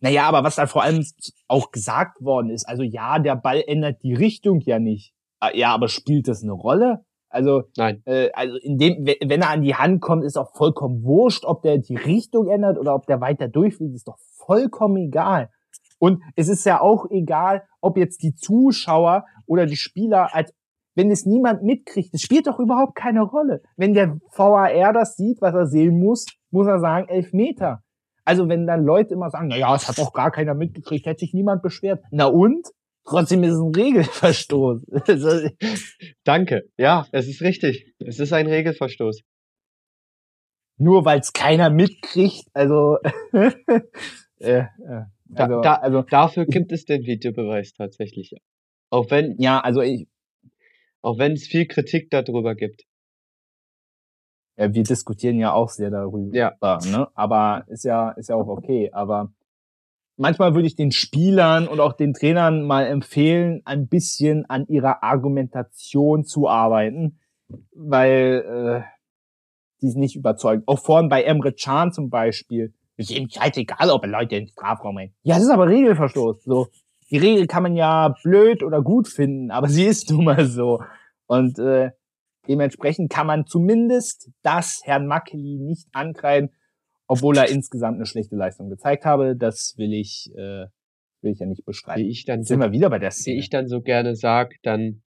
[0.00, 1.04] naja, aber was da vor allem
[1.48, 5.12] auch gesagt worden ist, also ja, der Ball ändert die Richtung ja nicht.
[5.40, 7.04] Ah, ja, aber spielt das eine Rolle?
[7.30, 8.02] Also, Nein.
[8.06, 11.62] Äh, also in dem, wenn er an die Hand kommt, ist auch vollkommen wurscht, ob
[11.62, 15.50] der die Richtung ändert oder ob der weiter durchfliegt, ist doch vollkommen egal.
[15.98, 20.52] Und es ist ja auch egal, ob jetzt die Zuschauer oder die Spieler als
[20.98, 23.62] wenn es niemand mitkriegt, es spielt doch überhaupt keine Rolle.
[23.76, 27.84] Wenn der VAR das sieht, was er sehen muss, muss er sagen, elf Meter.
[28.24, 31.20] Also wenn dann Leute immer sagen, na ja, es hat doch gar keiner mitgekriegt, hätte
[31.20, 32.02] sich niemand beschwert.
[32.10, 32.66] Na und?
[33.08, 34.84] Trotzdem ist es ein Regelverstoß.
[36.24, 36.68] Danke.
[36.76, 37.94] Ja, es ist richtig.
[37.98, 39.22] Es ist ein Regelverstoß.
[40.76, 42.98] Nur weil es keiner mitkriegt, also,
[43.32, 43.50] äh,
[44.40, 44.66] äh,
[45.34, 48.34] also, da, da, also dafür gibt es den Videobeweis tatsächlich.
[48.90, 50.06] Auch wenn ja, also ich
[51.00, 52.84] auch wenn es viel Kritik darüber gibt.
[54.58, 56.54] Ja, wir diskutieren ja auch sehr darüber, ja.
[56.60, 57.08] ne?
[57.14, 59.32] Aber ist ja ist ja auch okay, aber
[60.18, 65.02] manchmal würde ich den Spielern und auch den Trainern mal empfehlen, ein bisschen an ihrer
[65.02, 67.18] Argumentation zu arbeiten,
[67.74, 68.98] weil äh,
[69.80, 70.64] die ist nicht überzeugt.
[70.66, 72.74] Auch vorhin bei Emre Can zum Beispiel.
[72.96, 75.14] Ist eben scheißegal, ob er Leute ins Strafraum bringt.
[75.22, 76.42] Ja, das ist aber Regelverstoß.
[76.42, 76.66] So,
[77.10, 80.82] die Regel kann man ja blöd oder gut finden, aber sie ist nun mal so.
[81.26, 81.92] Und äh,
[82.48, 86.50] dementsprechend kann man zumindest das Herrn Mackeli nicht ankreiden,
[87.08, 89.34] obwohl er insgesamt eine schlechte Leistung gezeigt habe.
[89.34, 90.66] Das will ich, äh,
[91.22, 92.04] will ich ja nicht bestreiten.
[92.04, 93.36] Wie ich dann sind so, wir wieder bei der Szene.
[93.36, 95.02] Wie ich dann so gerne sag, dann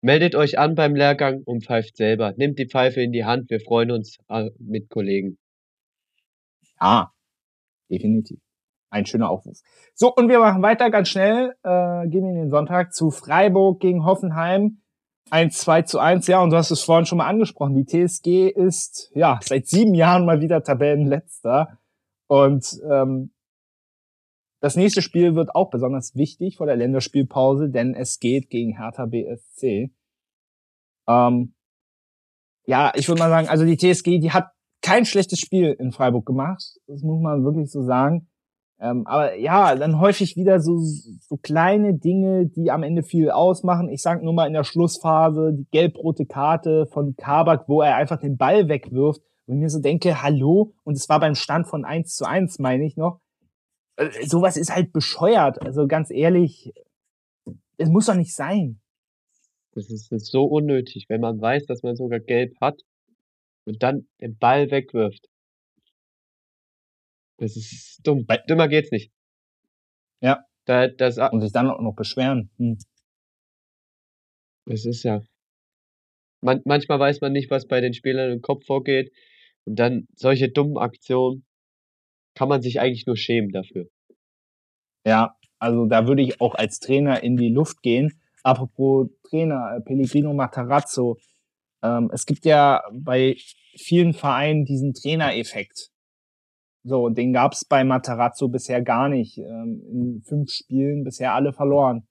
[0.00, 2.32] meldet euch an beim Lehrgang und pfeift selber.
[2.36, 3.50] Nehmt die Pfeife in die Hand.
[3.50, 5.38] Wir freuen uns äh, mit Kollegen.
[6.80, 7.12] Ja,
[7.90, 8.40] definitiv.
[8.90, 9.58] Ein schöner Aufruf.
[9.94, 11.54] So, und wir machen weiter ganz schnell.
[11.62, 14.81] Äh, gehen wir in den Sonntag zu Freiburg gegen Hoffenheim
[15.32, 17.74] ein 2 zu 1, ja, und du hast es vorhin schon mal angesprochen.
[17.74, 21.78] Die TSG ist ja seit sieben Jahren mal wieder Tabellenletzter.
[22.26, 23.32] Und ähm,
[24.60, 29.06] das nächste Spiel wird auch besonders wichtig vor der Länderspielpause, denn es geht gegen Hertha
[29.06, 29.90] BSC.
[31.08, 31.54] Ähm,
[32.66, 34.50] ja, ich würde mal sagen, also die TSG, die hat
[34.82, 36.62] kein schlechtes Spiel in Freiburg gemacht.
[36.86, 38.28] Das muss man wirklich so sagen.
[38.80, 43.88] Ähm, aber ja, dann häufig wieder so, so kleine Dinge, die am Ende viel ausmachen.
[43.88, 48.18] Ich sag nur mal in der Schlussphase die gelb-rote Karte von Kabak, wo er einfach
[48.18, 49.22] den Ball wegwirft.
[49.46, 52.84] Und mir so denke, hallo, und es war beim Stand von 1 zu 1, meine
[52.84, 53.20] ich noch.
[53.96, 55.60] Äh, sowas ist halt bescheuert.
[55.62, 56.72] Also ganz ehrlich,
[57.76, 58.80] es muss doch nicht sein.
[59.74, 62.80] Das ist, das ist so unnötig, wenn man weiß, dass man sogar gelb hat
[63.64, 65.28] und dann den Ball wegwirft.
[67.42, 68.24] Das ist dumm.
[68.24, 69.10] Bei, dümmer geht's nicht.
[70.20, 70.44] Ja.
[70.64, 72.50] Da, das, und sich dann auch noch beschweren.
[72.56, 72.78] Hm.
[74.64, 75.22] Das ist ja.
[76.40, 79.12] Man, manchmal weiß man nicht, was bei den Spielern im Kopf vorgeht.
[79.64, 81.44] Und dann solche dummen Aktionen
[82.34, 83.88] kann man sich eigentlich nur schämen dafür.
[85.04, 88.20] Ja, also da würde ich auch als Trainer in die Luft gehen.
[88.44, 91.18] Apropos Trainer, äh, Pellegrino Matarazzo.
[91.82, 93.36] Ähm, es gibt ja bei
[93.76, 95.91] vielen Vereinen diesen Trainereffekt.
[96.84, 99.38] So, den gab's bei Matarazzo bisher gar nicht.
[99.38, 102.08] Ähm, in fünf Spielen bisher alle verloren.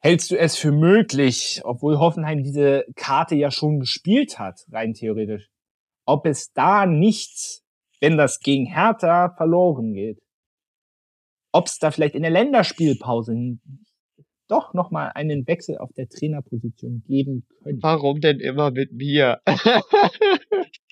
[0.00, 5.50] Hältst du es für möglich, obwohl Hoffenheim diese Karte ja schon gespielt hat, rein theoretisch,
[6.06, 7.64] ob es da nichts,
[8.00, 10.20] wenn das gegen Hertha verloren geht,
[11.52, 13.58] ob es da vielleicht in der Länderspielpause
[14.46, 17.82] doch nochmal einen Wechsel auf der Trainerposition geben könnte.
[17.82, 19.40] Warum denn immer mit mir?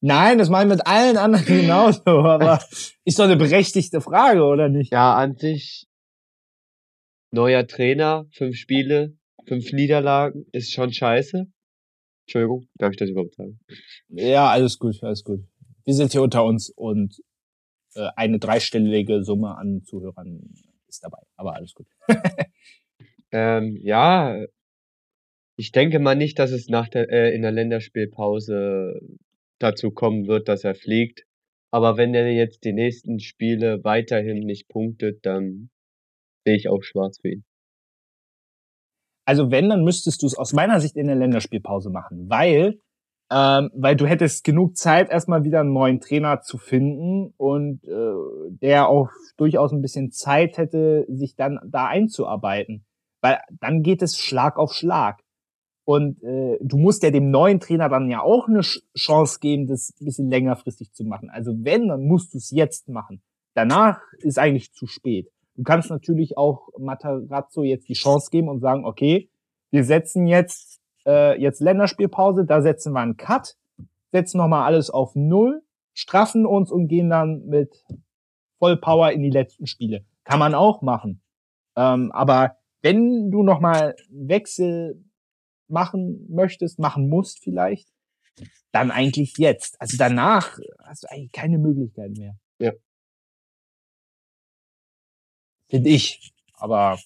[0.00, 2.60] Nein, das meine ich mit allen anderen genauso, aber
[3.04, 4.92] ist doch eine berechtigte Frage, oder nicht?
[4.92, 5.86] Ja, an sich
[7.32, 11.46] neuer Trainer, fünf Spiele, fünf Niederlagen, ist schon scheiße.
[12.26, 13.60] Entschuldigung, darf ich das überhaupt sagen?
[14.08, 15.40] Ja, alles gut, alles gut.
[15.84, 17.20] Wir sind hier unter uns und
[17.94, 20.54] äh, eine dreistellige Summe an Zuhörern
[20.88, 21.86] ist dabei, aber alles gut.
[23.32, 24.44] ähm, ja,
[25.56, 29.00] ich denke mal nicht, dass es nach der, äh, in der Länderspielpause
[29.62, 31.24] dazu kommen wird, dass er fliegt.
[31.72, 35.70] Aber wenn er jetzt die nächsten Spiele weiterhin nicht punktet, dann
[36.44, 37.44] sehe ich auch schwarz für ihn.
[39.24, 42.80] Also wenn, dann müsstest du es aus meiner Sicht in der Länderspielpause machen, weil
[43.32, 48.50] ähm, weil du hättest genug Zeit, erstmal wieder einen neuen Trainer zu finden und äh,
[48.60, 52.84] der auch durchaus ein bisschen Zeit hätte, sich dann da einzuarbeiten.
[53.22, 55.20] Weil dann geht es Schlag auf Schlag.
[55.84, 59.94] Und äh, du musst ja dem neuen Trainer dann ja auch eine Chance geben, das
[60.00, 61.30] ein bisschen längerfristig zu machen.
[61.30, 63.22] Also wenn, dann musst du es jetzt machen.
[63.54, 65.30] Danach ist eigentlich zu spät.
[65.56, 69.30] Du kannst natürlich auch Matarazzo jetzt die Chance geben und sagen, okay,
[69.70, 73.56] wir setzen jetzt äh, jetzt Länderspielpause, da setzen wir einen Cut,
[74.12, 75.62] setzen nochmal alles auf Null,
[75.92, 77.84] straffen uns und gehen dann mit
[78.58, 80.04] Vollpower in die letzten Spiele.
[80.24, 81.22] Kann man auch machen.
[81.76, 85.04] Ähm, aber wenn du nochmal Wechsel
[85.70, 87.88] machen möchtest, machen musst vielleicht,
[88.72, 89.80] dann eigentlich jetzt.
[89.80, 92.38] Also danach hast du eigentlich keine Möglichkeit mehr.
[92.58, 92.72] Ja.
[95.68, 96.32] Finde ich.
[96.54, 96.98] Aber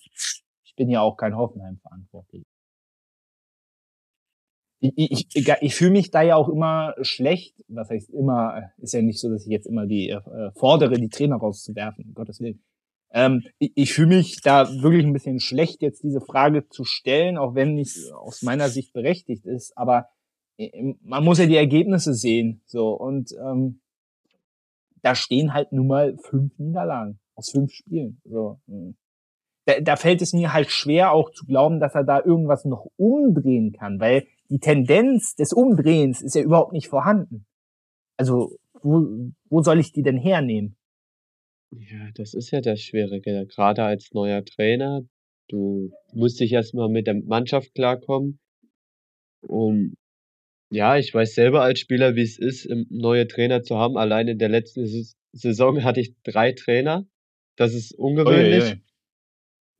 [0.64, 2.44] ich bin ja auch kein Hoffenheim verantwortlich.
[4.80, 4.92] Ich,
[5.34, 7.64] ich, ich fühle mich da ja auch immer schlecht.
[7.68, 8.72] Was heißt immer?
[8.78, 12.04] Ist ja nicht so, dass ich jetzt immer die äh, fordere, die Trainer rauszuwerfen.
[12.04, 12.62] Um Gottes Willen.
[13.14, 17.38] Ähm, ich ich fühle mich da wirklich ein bisschen schlecht, jetzt diese Frage zu stellen,
[17.38, 19.72] auch wenn nicht aus meiner Sicht berechtigt ist.
[19.78, 20.08] Aber
[20.58, 22.60] äh, man muss ja die Ergebnisse sehen.
[22.66, 23.80] So und ähm,
[25.02, 28.20] da stehen halt nun mal fünf Niederlagen aus fünf Spielen.
[28.24, 28.58] So.
[28.66, 28.96] Hm.
[29.66, 32.86] Da, da fällt es mir halt schwer, auch zu glauben, dass er da irgendwas noch
[32.96, 37.46] umdrehen kann, weil die Tendenz des Umdrehens ist ja überhaupt nicht vorhanden.
[38.16, 39.06] Also, wo,
[39.48, 40.76] wo soll ich die denn hernehmen?
[41.78, 43.46] Ja, das ist ja das Schwierige.
[43.46, 45.02] Gerade als neuer Trainer,
[45.48, 48.38] du musst dich erstmal mit der Mannschaft klarkommen.
[49.40, 49.94] Und
[50.70, 53.96] ja, ich weiß selber als Spieler, wie es ist, neue Trainer zu haben.
[53.96, 54.86] Allein in der letzten
[55.32, 57.06] Saison hatte ich drei Trainer.
[57.56, 58.64] Das ist ungewöhnlich.
[58.64, 58.82] Ui, ui.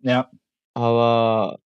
[0.01, 0.31] Ja.
[0.75, 1.61] Aber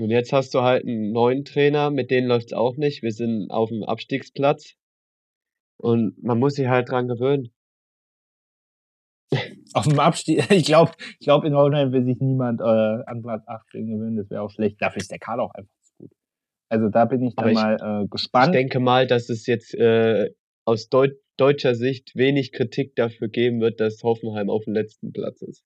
[0.00, 3.02] und jetzt hast du halt einen neuen Trainer, mit denen läuft's auch nicht.
[3.02, 4.76] Wir sind auf dem Abstiegsplatz.
[5.76, 7.52] Und man muss sich halt dran gewöhnen.
[9.72, 13.46] Auf dem Abstieg, ich glaube, ich glaube, in Hoffenheim will sich niemand äh, an Platz
[13.46, 14.80] 18 gewöhnen, das wäre auch schlecht.
[14.80, 16.12] Dafür ist der Kader auch einfach zu gut.
[16.68, 18.54] Also da bin ich dann ich, mal äh, gespannt.
[18.54, 20.30] Ich denke mal, dass es jetzt äh,
[20.64, 25.40] aus Deut deutscher Sicht wenig Kritik dafür geben wird, dass Hoffenheim auf dem letzten Platz
[25.40, 25.64] ist.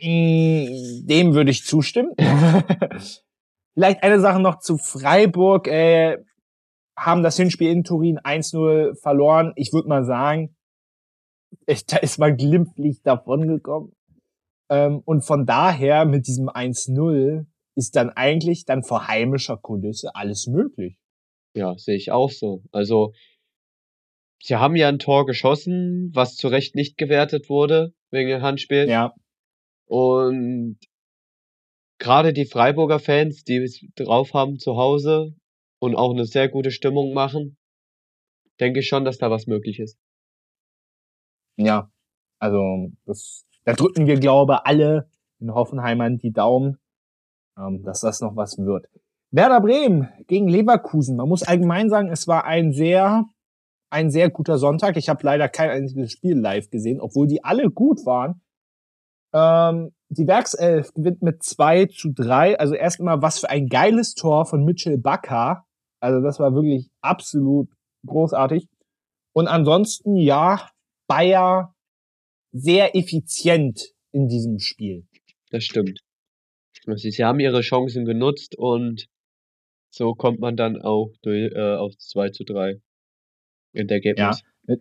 [0.00, 2.12] Mm, dem würde ich zustimmen.
[3.74, 5.66] Vielleicht eine Sache noch zu Freiburg.
[5.66, 6.18] Äh,
[6.96, 9.52] haben das Hinspiel in Turin 1-0 verloren.
[9.56, 10.54] Ich würde mal sagen,
[11.86, 13.92] da ist man glimpflich davongekommen.
[14.70, 17.46] Ähm, und von daher mit diesem 1-0
[17.76, 20.96] ist dann eigentlich dann vor heimischer Kulisse alles möglich.
[21.54, 22.62] Ja, sehe ich auch so.
[22.70, 23.12] Also,
[24.40, 28.88] sie haben ja ein Tor geschossen, was zu Recht nicht gewertet wurde wegen Handspiel.
[28.88, 29.12] Ja.
[29.86, 30.78] Und
[31.98, 35.34] gerade die Freiburger Fans, die es drauf haben zu Hause
[35.80, 37.56] und auch eine sehr gute Stimmung machen,
[38.60, 39.98] denke ich schon, dass da was möglich ist.
[41.60, 41.90] Ja,
[42.38, 45.08] also das, da drücken wir, glaube alle
[45.40, 46.78] in Hoffenheimern die Daumen,
[47.58, 48.86] ähm, dass das noch was wird.
[49.30, 51.16] Werder Bremen gegen Leverkusen.
[51.16, 53.26] Man muss allgemein sagen, es war ein sehr,
[53.90, 54.96] ein sehr guter Sonntag.
[54.96, 58.40] Ich habe leider kein einziges Spiel live gesehen, obwohl die alle gut waren.
[59.32, 62.58] Ähm, die Werkself gewinnt mit 2 zu 3.
[62.58, 65.64] Also erstmal, was für ein geiles Tor von Mitchell Bakker.
[66.00, 67.68] Also das war wirklich absolut
[68.06, 68.66] großartig.
[69.32, 70.68] Und ansonsten, ja,
[71.10, 71.74] Bayer
[72.52, 73.82] sehr effizient
[74.12, 75.08] in diesem Spiel.
[75.50, 75.98] Das stimmt.
[76.94, 79.06] Sie haben ihre Chancen genutzt und
[79.92, 82.80] so kommt man dann auch durch, äh, auf 2 zu 3
[83.72, 84.42] in der Ergebnis.
[84.68, 84.76] Ja,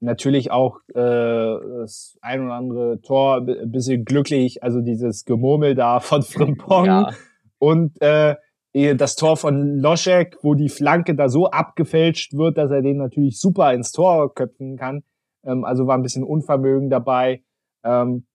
[0.00, 6.00] natürlich auch äh, das ein oder andere Tor ein bisschen glücklich, also dieses Gemurmel da
[6.00, 7.10] von Frimpong ja.
[7.58, 8.36] und äh,
[8.74, 13.40] das Tor von Loschek, wo die Flanke da so abgefälscht wird, dass er den natürlich
[13.40, 15.04] super ins Tor köpfen kann.
[15.44, 17.42] Ähm, also war ein bisschen Unvermögen dabei.
[17.84, 18.26] Ähm,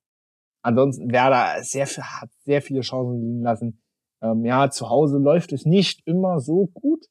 [0.62, 3.82] ansonsten Werder sehr, hat sehr viele Chancen liegen lassen.
[4.22, 7.06] Ähm, ja, zu Hause läuft es nicht immer so gut.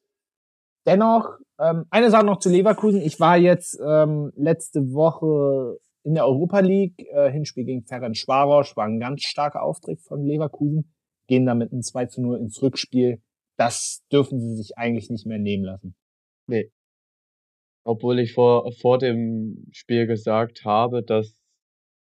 [0.86, 3.00] Dennoch, ähm, eine Sache noch zu Leverkusen.
[3.00, 8.76] Ich war jetzt ähm, letzte Woche in der Europa League, äh, Hinspiel gegen Ferenc Schwarosch,
[8.76, 10.94] war ein ganz starker Auftritt von Leverkusen,
[11.26, 13.20] gehen damit ein 2 zu 0 ins Rückspiel.
[13.58, 15.96] Das dürfen sie sich eigentlich nicht mehr nehmen lassen.
[16.46, 16.70] Nee.
[17.88, 21.40] Obwohl ich vor, vor dem Spiel gesagt habe, dass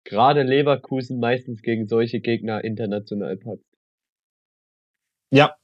[0.03, 3.65] gerade Leverkusen meistens gegen solche Gegner international patzt.
[5.31, 5.55] Ja,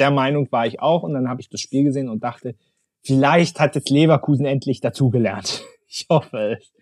[0.00, 2.56] der Meinung war ich auch und dann habe ich das Spiel gesehen und dachte,
[3.04, 5.62] vielleicht hat jetzt Leverkusen endlich dazugelernt.
[5.92, 6.72] Ich hoffe es.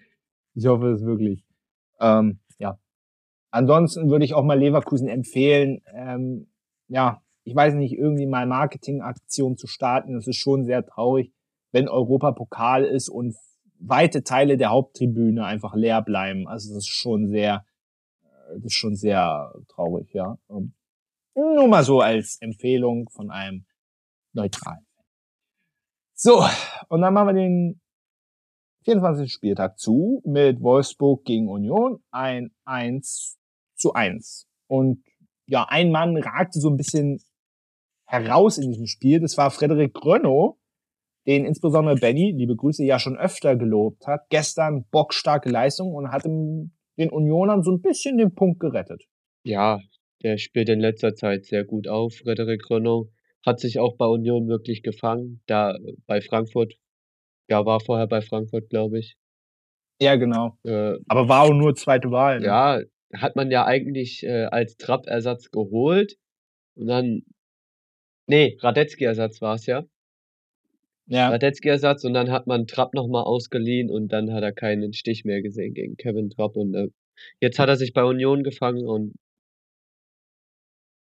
[0.53, 1.43] Ich hoffe es wirklich.
[1.99, 2.79] Ähm, ja.
[3.51, 6.51] Ansonsten würde ich auch mal Leverkusen empfehlen, ähm,
[6.89, 10.13] ja, ich weiß nicht, irgendwie mal Marketingaktion zu starten.
[10.13, 11.33] Das ist schon sehr traurig,
[11.79, 13.37] wenn Europapokal ist und
[13.79, 16.49] weite Teile der Haupttribüne einfach leer bleiben.
[16.49, 17.65] Also das ist schon sehr,
[18.23, 20.39] äh, das ist schon sehr traurig, ja.
[20.51, 20.75] Ähm,
[21.37, 23.65] nur mal so als Empfehlung von einem
[24.33, 24.85] neutralen.
[26.15, 26.45] So,
[26.89, 27.81] und dann machen wir den
[28.83, 29.33] 24.
[29.33, 32.03] Spieltag zu mit Wolfsburg gegen Union.
[32.11, 33.39] Ein 1
[33.77, 34.49] zu 1.
[34.67, 35.05] Und
[35.47, 37.23] ja, ein Mann ragte so ein bisschen
[38.07, 39.21] heraus in diesem Spiel.
[39.21, 40.58] Das war Frederik Grönow,
[41.29, 44.23] den insbesondere Benny, liebe Grüße, ja schon öfter gelobt hat.
[44.31, 49.05] Gestern bockstarke Leistung und hat den Unionern so ein bisschen den Punkt gerettet.
[49.45, 49.79] Ja,
[50.23, 53.11] der spielt in letzter Zeit sehr gut auf, Frederik Renault.
[53.45, 55.43] Hat sich auch bei Union wirklich gefangen.
[55.47, 55.77] Da
[56.07, 56.75] bei Frankfurt,
[57.49, 59.17] ja, war vorher bei Frankfurt, glaube ich.
[60.01, 60.57] Ja, genau.
[60.65, 62.41] Äh, Aber war auch nur zweite Wahl.
[62.41, 62.47] Ne?
[62.47, 62.81] Ja,
[63.15, 66.17] hat man ja eigentlich äh, als Trapp-Ersatz geholt.
[66.75, 67.23] Und dann,
[68.27, 69.85] nee, Radetzky-Ersatz war es ja.
[71.09, 71.31] Ja.
[71.31, 75.41] Radetzky-Ersatz und dann hat man Trapp nochmal ausgeliehen und dann hat er keinen Stich mehr
[75.41, 76.55] gesehen gegen Kevin Trapp.
[76.55, 76.89] Und äh,
[77.41, 79.15] jetzt hat er sich bei Union gefangen und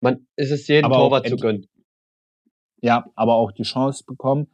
[0.00, 1.66] man ist es jedem aber Torwart zu gönnen.
[2.80, 4.46] Ja, aber auch die Chance bekommen.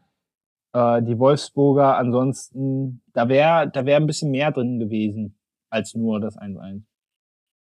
[0.72, 5.38] Äh, die Wolfsburger ansonsten, da wäre da wäre ein bisschen mehr drin gewesen
[5.70, 6.82] als nur das 1-1.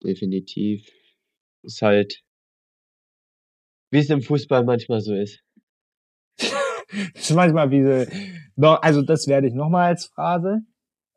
[0.04, 0.88] Definitiv.
[1.62, 2.22] Ist halt,
[3.90, 5.42] wie es im Fußball manchmal so ist.
[7.14, 10.62] das ist manchmal wie so, also das werde ich nochmal als Phrase.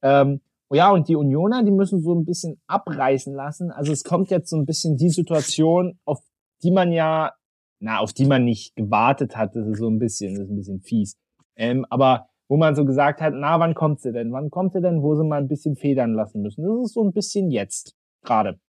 [0.01, 3.71] Ähm, ja, und die Unioner, die müssen so ein bisschen abreißen lassen.
[3.71, 6.19] Also es kommt jetzt so ein bisschen die Situation, auf
[6.63, 7.33] die man ja,
[7.79, 10.55] na, auf die man nicht gewartet hat, das ist so ein bisschen, das ist ein
[10.55, 11.17] bisschen fies.
[11.55, 14.31] Ähm, aber wo man so gesagt hat, na, wann kommt sie denn?
[14.31, 16.63] Wann kommt sie denn, wo sie mal ein bisschen federn lassen müssen?
[16.63, 18.59] Das ist so ein bisschen jetzt, gerade.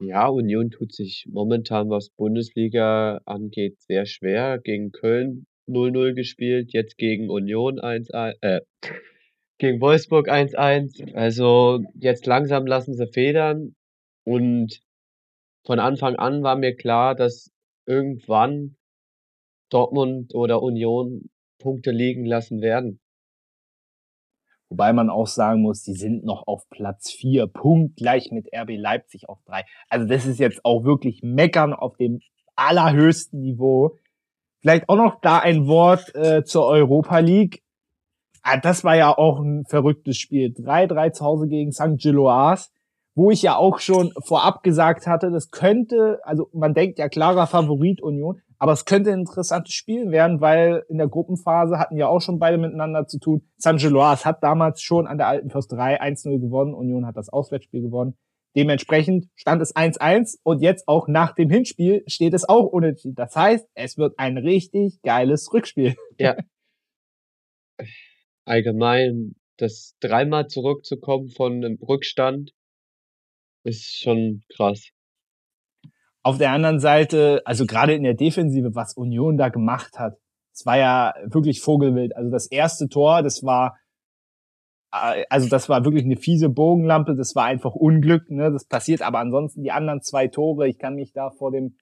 [0.00, 4.58] Ja, Union tut sich momentan, was Bundesliga angeht, sehr schwer.
[4.58, 8.60] Gegen Köln 0-0 gespielt, jetzt gegen Union 1-1, äh,
[9.58, 11.14] gegen Wolfsburg 1-1.
[11.14, 13.74] Also jetzt langsam lassen sie federn
[14.24, 14.80] und
[15.64, 17.52] von Anfang an war mir klar, dass
[17.86, 18.76] irgendwann
[19.70, 23.00] Dortmund oder Union Punkte liegen lassen werden.
[24.68, 29.28] Wobei man auch sagen muss, die sind noch auf Platz 4, punktgleich mit RB Leipzig
[29.28, 29.64] auf 3.
[29.88, 32.20] Also das ist jetzt auch wirklich Meckern auf dem
[32.56, 33.98] allerhöchsten Niveau.
[34.62, 37.62] Vielleicht auch noch da ein Wort äh, zur Europa League.
[38.42, 40.48] Ah, das war ja auch ein verrücktes Spiel.
[40.48, 41.98] 3-3 zu Hause gegen St.
[41.98, 42.68] Gilloise
[43.14, 47.46] wo ich ja auch schon vorab gesagt hatte, das könnte, also man denkt ja klarer
[47.46, 52.06] Favorit Union, aber es könnte ein interessantes Spiel werden, weil in der Gruppenphase hatten ja
[52.06, 53.42] auch schon beide miteinander zu tun.
[53.56, 57.82] San Geloas hat damals schon an der alten Försterei 1-0 gewonnen, Union hat das Auswärtsspiel
[57.82, 58.16] gewonnen.
[58.54, 63.14] Dementsprechend stand es 1-1 und jetzt auch nach dem Hinspiel steht es auch unentschieden.
[63.14, 65.94] Das heißt, es wird ein richtig geiles Rückspiel.
[66.18, 66.36] Ja.
[68.44, 72.52] Allgemein, das dreimal zurückzukommen von einem Rückstand
[73.64, 74.90] ist schon krass.
[76.22, 80.18] Auf der anderen Seite, also gerade in der Defensive, was Union da gemacht hat,
[80.54, 82.14] es war ja wirklich Vogelwild.
[82.14, 83.78] Also das erste Tor, das war,
[84.92, 88.52] also das war wirklich eine fiese Bogenlampe, das war einfach Unglück, ne?
[88.52, 91.76] Das passiert, aber ansonsten die anderen zwei Tore, ich kann mich da vor dem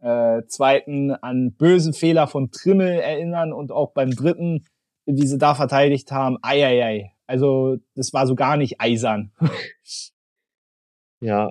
[0.00, 4.66] äh, zweiten an bösen Fehler von Trimmel erinnern und auch beim dritten,
[5.06, 7.12] wie sie da verteidigt haben, eieiei.
[7.26, 9.32] Also das war so gar nicht eisern.
[11.20, 11.50] Ja,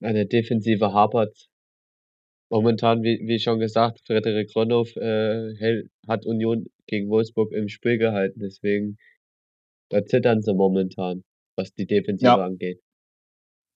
[0.00, 1.48] eine Defensive hapert
[2.52, 8.40] momentan, wie wie schon gesagt, Frederik Ronhoff, äh, hat Union gegen Wolfsburg im Spiel gehalten.
[8.40, 8.98] Deswegen
[9.92, 11.22] Da zittern sie momentan,
[11.54, 12.42] was die Defensive ja.
[12.42, 12.82] angeht.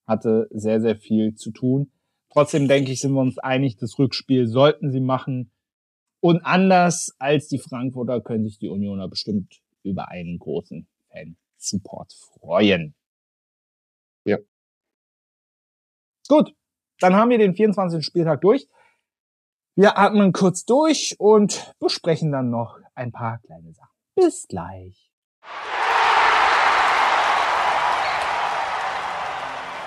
[0.09, 1.93] Hatte sehr, sehr viel zu tun.
[2.33, 5.53] Trotzdem denke ich, sind wir uns einig, das Rückspiel sollten sie machen.
[6.21, 12.95] Und anders als die Frankfurter können sich die Unioner bestimmt über einen großen Fan-Support freuen.
[14.25, 14.39] Ja.
[16.29, 16.55] Gut,
[16.99, 18.03] dann haben wir den 24.
[18.03, 18.67] Spieltag durch.
[19.75, 23.95] Wir atmen kurz durch und besprechen dann noch ein paar kleine Sachen.
[24.15, 25.13] Bis gleich.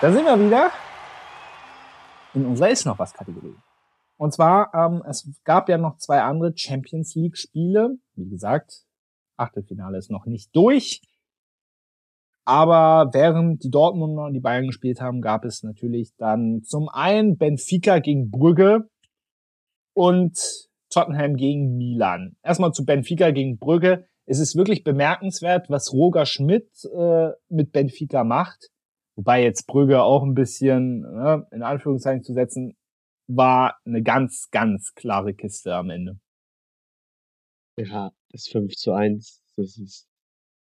[0.01, 0.71] Da sind wir wieder
[2.33, 3.55] in unserer Ist noch was Kategorie.
[4.15, 7.97] Und zwar, ähm, es gab ja noch zwei andere Champions League Spiele.
[8.15, 8.85] Wie gesagt,
[9.35, 11.01] Achtelfinale ist noch nicht durch.
[12.45, 17.37] Aber während die Dortmunder und die Bayern gespielt haben, gab es natürlich dann zum einen
[17.37, 18.89] Benfica gegen Brügge
[19.93, 20.39] und
[20.89, 22.37] Tottenham gegen Milan.
[22.41, 24.05] Erstmal zu Benfica gegen Brügge.
[24.25, 28.69] Es ist wirklich bemerkenswert, was Roger Schmidt äh, mit Benfica macht.
[29.19, 32.77] Wobei jetzt Brügge auch ein bisschen äh, in Anführungszeichen zu setzen,
[33.27, 36.21] war eine ganz, ganz klare Kiste am Ende.
[37.77, 40.07] Ja, das 5 zu 1, das ist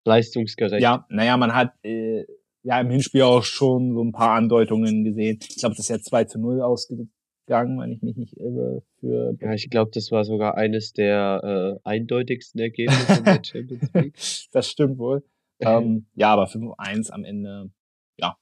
[0.06, 0.84] leistungsgerecht.
[0.84, 2.26] Ja, naja, man hat äh,
[2.62, 5.40] ja im Hinspiel auch schon so ein paar Andeutungen gesehen.
[5.42, 8.84] Ich glaube, das ist ja 2 zu 0 ausgegangen, wenn ich mich nicht irre.
[9.00, 13.94] Für ja, ich glaube, das war sogar eines der äh, eindeutigsten Ergebnisse in der Champions
[13.96, 14.50] League.
[14.52, 15.24] das stimmt wohl.
[15.60, 17.72] ähm, ja, aber 5-1 am Ende,
[18.20, 18.38] ja.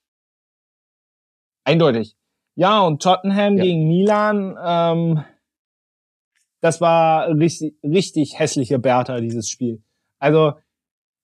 [1.63, 2.15] Eindeutig.
[2.55, 3.63] Ja, und Tottenham ja.
[3.63, 5.23] gegen Milan, ähm,
[6.61, 9.83] das war richtig, richtig hässliche Bertha, dieses Spiel.
[10.19, 10.53] Also,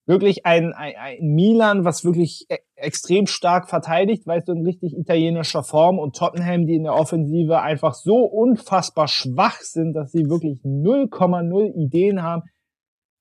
[0.07, 4.95] wirklich ein, ein, ein Milan, was wirklich e extrem stark verteidigt, weißt du, in richtig
[4.95, 10.29] italienischer Form und Tottenham, die in der Offensive einfach so unfassbar schwach sind, dass sie
[10.29, 12.43] wirklich 0,0 Ideen haben.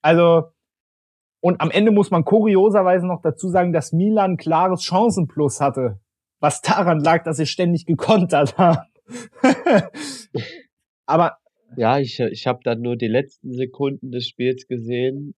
[0.03, 0.51] Also,
[1.43, 6.01] und am Ende muss man kurioserweise noch dazu sagen, dass Milan klares Chancenplus hatte,
[6.41, 8.87] was daran lag, dass sie ständig gekontert haben.
[11.07, 11.39] Aber
[11.77, 15.35] ja, ich, ich habe dann nur die letzten Sekunden des Spiels gesehen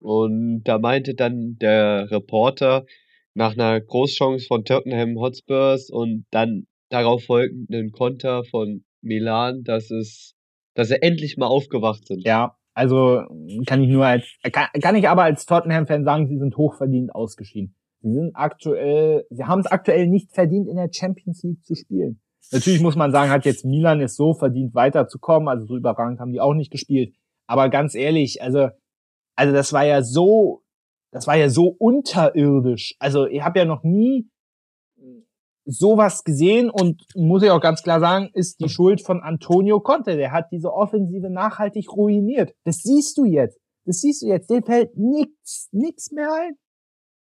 [0.00, 2.86] und da meinte dann der Reporter
[3.34, 10.34] nach einer Großchance von Tottenham Hotspurs und dann darauf folgenden Konter von Milan, dass es,
[10.74, 12.26] dass sie endlich mal aufgewacht sind.
[12.26, 13.22] Ja, also
[13.66, 17.74] kann ich nur als, kann, kann ich aber als Tottenham-Fan sagen, sie sind hochverdient ausgeschieden.
[18.00, 22.20] Sie sind aktuell, sie haben es aktuell nicht verdient, in der Champions League zu spielen.
[22.52, 25.48] Natürlich muss man sagen, hat jetzt Milan es so verdient, weiterzukommen.
[25.48, 27.14] Also so überragend haben die auch nicht gespielt.
[27.46, 28.68] Aber ganz ehrlich, also
[29.38, 30.64] also das war ja so,
[31.12, 32.96] das war ja so unterirdisch.
[32.98, 34.28] Also ich habe ja noch nie
[35.64, 40.16] sowas gesehen und muss ich auch ganz klar sagen, ist die Schuld von Antonio Conte.
[40.16, 42.52] Der hat diese Offensive nachhaltig ruiniert.
[42.64, 43.60] Das siehst du jetzt.
[43.84, 44.50] Das siehst du jetzt.
[44.50, 46.56] Dem fällt nix, nix mehr ein.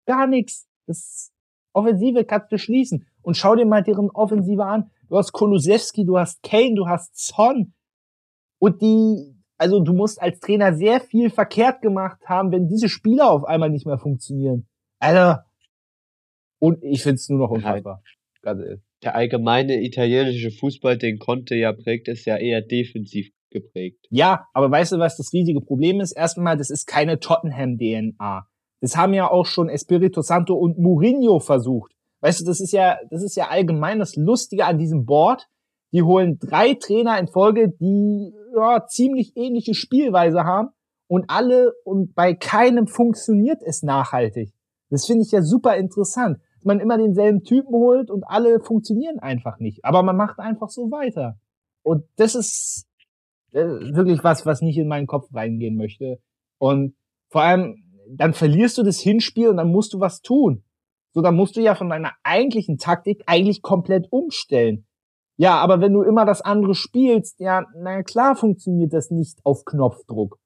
[0.07, 0.67] Gar nichts.
[0.87, 1.33] Das
[1.73, 3.07] Offensive kannst du schließen.
[3.23, 4.91] Und schau dir mal deren Offensive an.
[5.09, 7.75] Du hast Kulusewski, du hast Kane, du hast Son.
[8.59, 13.31] Und die, also du musst als Trainer sehr viel verkehrt gemacht haben, wenn diese Spieler
[13.31, 14.67] auf einmal nicht mehr funktionieren.
[14.99, 15.41] Also,
[16.59, 18.03] und ich find's nur noch unfassbar.
[18.43, 18.81] Ganz ehrlich.
[19.03, 24.07] Der allgemeine italienische Fußball, den Conte ja prägt, ist ja eher defensiv geprägt.
[24.11, 26.13] Ja, aber weißt du, was das riesige Problem ist?
[26.13, 28.49] Erstmal, das ist keine Tottenham-DNA.
[28.87, 31.91] Das haben ja auch schon Espirito Santo und Mourinho versucht.
[32.21, 35.49] Weißt du, das ist ja, das ist ja allgemein das Lustige an diesem Board.
[35.91, 40.69] Die holen drei Trainer in Folge, die ja, ziemlich ähnliche Spielweise haben
[41.09, 44.53] und alle und bei keinem funktioniert es nachhaltig.
[44.89, 46.39] Das finde ich ja super interessant.
[46.55, 49.85] Dass man immer denselben Typen holt und alle funktionieren einfach nicht.
[49.85, 51.41] Aber man macht einfach so weiter.
[51.83, 52.87] Und das ist
[53.51, 56.21] äh, wirklich was, was nicht in meinen Kopf reingehen möchte.
[56.59, 56.95] Und
[57.31, 60.65] vor allem, dann verlierst du das Hinspiel und dann musst du was tun.
[61.13, 64.87] So, dann musst du ja von deiner eigentlichen Taktik eigentlich komplett umstellen.
[65.39, 69.65] Ja, aber wenn du immer das andere spielst, ja, na klar funktioniert das nicht auf
[69.65, 70.39] Knopfdruck.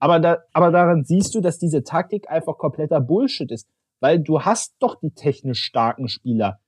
[0.00, 3.68] Aber da, aber daran siehst du, dass diese Taktik einfach kompletter Bullshit ist,
[4.00, 6.58] weil du hast doch die technisch starken Spieler.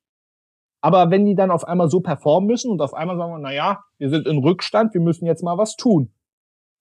[0.81, 3.53] Aber wenn die dann auf einmal so performen müssen und auf einmal sagen wir, na
[3.53, 6.13] ja, wir sind in Rückstand, wir müssen jetzt mal was tun.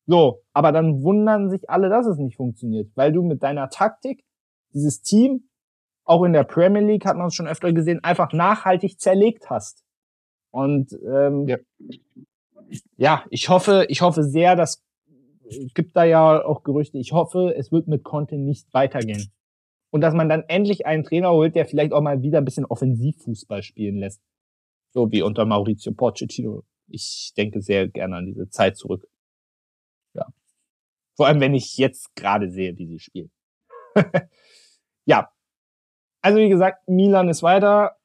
[0.07, 4.23] So, aber dann wundern sich alle, dass es nicht funktioniert, weil du mit deiner Taktik
[4.73, 5.49] dieses Team,
[6.03, 9.83] auch in der Premier League hat man es schon öfter gesehen, einfach nachhaltig zerlegt hast.
[10.51, 11.57] Und ähm, ja.
[12.97, 14.83] ja, ich hoffe, ich hoffe sehr, dass
[15.47, 16.97] es gibt da ja auch Gerüchte.
[16.97, 19.31] Ich hoffe, es wird mit Conte nicht weitergehen.
[19.91, 22.65] Und dass man dann endlich einen Trainer holt, der vielleicht auch mal wieder ein bisschen
[22.65, 24.21] Offensivfußball spielen lässt.
[24.91, 26.63] So wie unter Maurizio Pochettino.
[26.87, 29.07] Ich denke sehr gerne an diese Zeit zurück.
[31.15, 33.31] Vor allem, wenn ich jetzt gerade sehe, wie sie spielen.
[35.05, 35.29] ja.
[36.21, 37.95] Also wie gesagt, Milan ist weiter.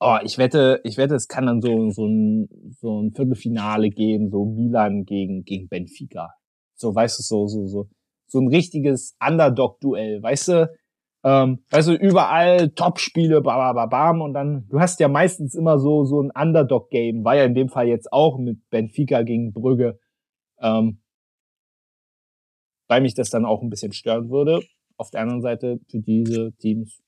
[0.00, 2.48] Oh, ich wette, ich wette, es kann dann so, so, ein,
[2.78, 6.34] so ein Viertelfinale geben, so Milan gegen, gegen Benfica.
[6.74, 7.88] So, weißt du, so, so, so,
[8.26, 10.70] so ein richtiges Underdog-Duell, weißt du?
[11.24, 16.20] Ähm, weißt du, überall Top-Spiele, bam, und dann, du hast ja meistens immer so, so
[16.20, 19.98] ein Underdog-Game, war ja in dem Fall jetzt auch mit Benfica gegen Brügge,
[20.60, 21.00] ähm,
[22.88, 24.60] weil mich das dann auch ein bisschen stören würde.
[24.96, 27.02] Auf der anderen Seite, für diese Teams,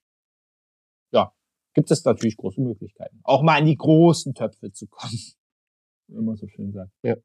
[1.13, 1.33] ja,
[1.75, 3.21] gibt es natürlich große Möglichkeiten.
[3.23, 5.19] Auch mal in die großen Töpfe zu kommen.
[6.09, 6.93] Man so schön sagt.
[7.03, 7.17] Ja.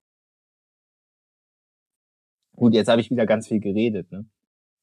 [2.55, 4.25] Gut, jetzt habe ich wieder ganz viel geredet, ne?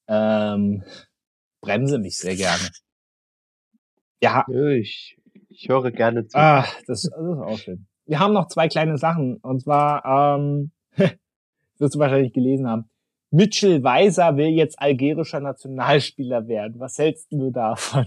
[0.08, 0.82] Ähm,
[1.60, 2.70] bremse mich sehr gerne.
[4.22, 4.44] Ja.
[4.48, 6.36] Ich, ich höre gerne zu.
[6.38, 7.86] Ah, das, das ist auch schön.
[8.06, 9.36] Wir haben noch zwei kleine Sachen.
[9.36, 10.72] Und zwar, ähm,
[11.78, 12.90] wirst du wahrscheinlich gelesen haben.
[13.30, 16.80] Mitchell Weiser will jetzt algerischer Nationalspieler werden.
[16.80, 18.06] Was hältst du davon?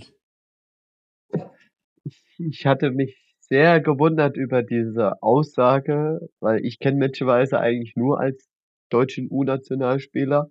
[2.38, 8.20] Ich hatte mich sehr gewundert über diese Aussage, weil ich kenne Mitchell Weiser eigentlich nur
[8.20, 8.50] als
[8.90, 10.50] deutschen U-Nationalspieler.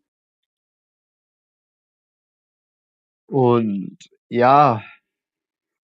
[3.27, 3.99] Und
[4.29, 4.83] ja,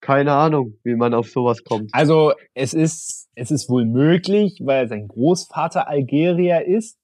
[0.01, 1.93] keine Ahnung, wie man auf sowas kommt.
[1.93, 6.97] Also es ist, es ist wohl möglich, weil sein Großvater Algerier ist.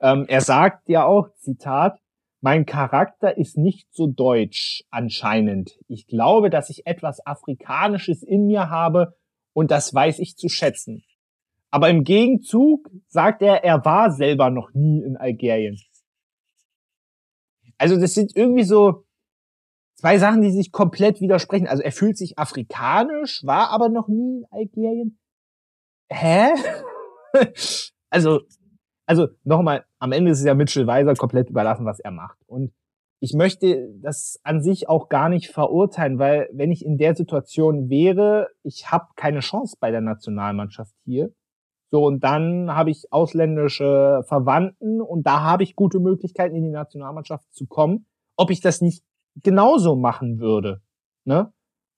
[0.00, 1.98] Ähm, er sagt ja auch, Zitat,
[2.40, 5.78] mein Charakter ist nicht so deutsch anscheinend.
[5.88, 9.14] Ich glaube, dass ich etwas Afrikanisches in mir habe
[9.52, 11.04] und das weiß ich zu schätzen.
[11.70, 15.78] Aber im Gegenzug sagt er, er war selber noch nie in Algerien.
[17.78, 19.04] Also das sind irgendwie so,
[20.00, 21.68] zwei Sachen, die sich komplett widersprechen.
[21.68, 25.18] Also er fühlt sich afrikanisch, war aber noch nie in Algerien.
[26.10, 26.48] Hä?
[28.10, 28.40] also,
[29.06, 32.38] also nochmal, am Ende ist es ja Mitchell Weiser komplett überlassen, was er macht.
[32.46, 32.72] Und
[33.20, 37.90] ich möchte das an sich auch gar nicht verurteilen, weil wenn ich in der Situation
[37.90, 41.30] wäre, ich habe keine Chance bei der Nationalmannschaft hier.
[41.90, 46.70] So, und dann habe ich ausländische Verwandten und da habe ich gute Möglichkeiten, in die
[46.70, 48.06] Nationalmannschaft zu kommen.
[48.36, 49.04] Ob ich das nicht
[49.42, 50.80] genauso machen würde.
[51.24, 51.52] Ne?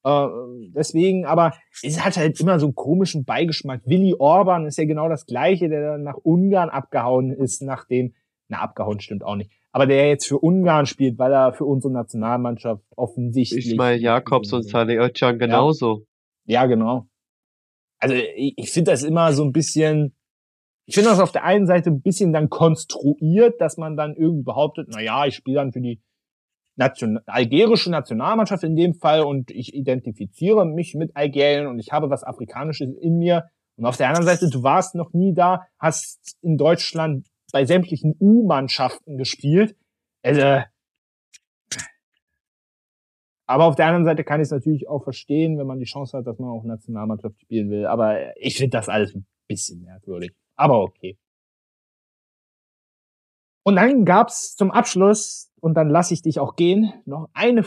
[0.05, 0.27] Äh,
[0.75, 3.83] deswegen, aber es hat halt immer so einen komischen Beigeschmack.
[3.87, 8.15] Willy Orban ist ja genau das Gleiche, der dann nach Ungarn abgehauen ist, nachdem,
[8.49, 11.93] na, abgehauen stimmt auch nicht, aber der jetzt für Ungarn spielt, weil er für unsere
[11.93, 13.69] Nationalmannschaft offensichtlich.
[13.69, 16.07] Ismail Jakobs und Salih Özcan genauso.
[16.45, 17.07] Ja, ja genau.
[17.99, 20.17] Also ich, ich finde das immer so ein bisschen,
[20.87, 24.43] ich finde das auf der einen Seite ein bisschen dann konstruiert, dass man dann irgendwie
[24.43, 26.03] behauptet, na ja, ich spiele dann für die
[26.77, 32.11] Nation algerische Nationalmannschaft in dem Fall und ich identifiziere mich mit Algerien und ich habe
[32.11, 33.45] was Afrikanisches in mir.
[33.77, 38.15] Und auf der anderen Seite, du warst noch nie da, hast in Deutschland bei sämtlichen
[38.19, 39.77] U-Mannschaften gespielt.
[40.23, 40.63] Also,
[43.47, 46.17] aber auf der anderen Seite kann ich es natürlich auch verstehen, wenn man die Chance
[46.17, 47.87] hat, dass man auch Nationalmannschaft spielen will.
[47.87, 50.33] Aber ich finde das alles ein bisschen merkwürdig.
[50.57, 51.19] Aber okay.
[53.65, 56.93] Und dann gab's zum Abschluss und dann lasse ich dich auch gehen.
[57.05, 57.65] Noch eine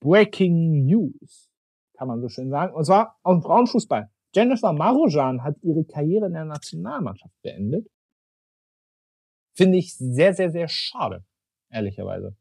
[0.00, 1.50] Breaking News,
[1.96, 2.74] kann man so schön sagen.
[2.74, 4.10] Und zwar aus dem Frauenfußball.
[4.34, 7.86] Jennifer Marojan hat ihre Karriere in der Nationalmannschaft beendet.
[9.54, 11.24] Finde ich sehr, sehr, sehr schade,
[11.70, 12.34] ehrlicherweise.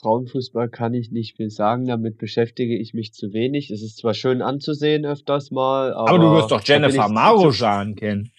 [0.00, 3.70] Frauenfußball kann ich nicht viel sagen, damit beschäftige ich mich zu wenig.
[3.70, 6.08] Es ist zwar schön anzusehen öfters mal, aber.
[6.10, 8.30] Aber du wirst doch Jennifer Marojan kennen.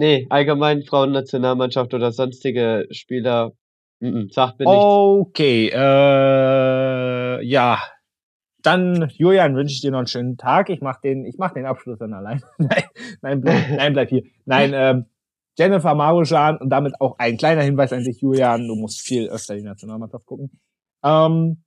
[0.00, 3.52] Nee, allgemein Frauennationalmannschaft oder sonstige Spieler,
[4.00, 4.82] mm -mm, sagt mir nichts.
[4.82, 7.78] Okay, äh, ja.
[8.62, 10.70] Dann, Julian, wünsche ich dir noch einen schönen Tag.
[10.70, 12.40] Ich mach den, ich mach den Abschluss dann allein.
[12.56, 12.84] nein,
[13.20, 14.22] nein, bleib, nein, bleib hier.
[14.46, 15.04] Nein, ähm,
[15.58, 18.68] Jennifer Marujan und damit auch ein kleiner Hinweis an dich, Julian.
[18.68, 20.50] Du musst viel öfter die Nationalmannschaft gucken.
[21.04, 21.62] Ähm,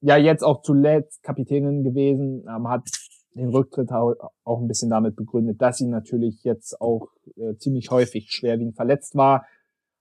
[0.00, 2.88] ja, jetzt auch zuletzt Kapitänin gewesen, ähm, hat
[3.34, 8.30] den Rücktritt auch ein bisschen damit begründet, dass sie natürlich jetzt auch äh, ziemlich häufig
[8.30, 9.46] schwerwiegend verletzt war.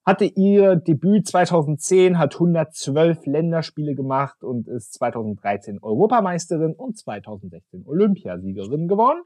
[0.05, 8.87] Hatte ihr Debüt 2010, hat 112 Länderspiele gemacht und ist 2013 Europameisterin und 2016 Olympiasiegerin
[8.87, 9.23] geworden.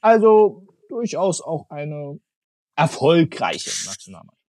[0.00, 2.20] Also durchaus auch eine
[2.76, 4.43] erfolgreiche Nationalmannschaft.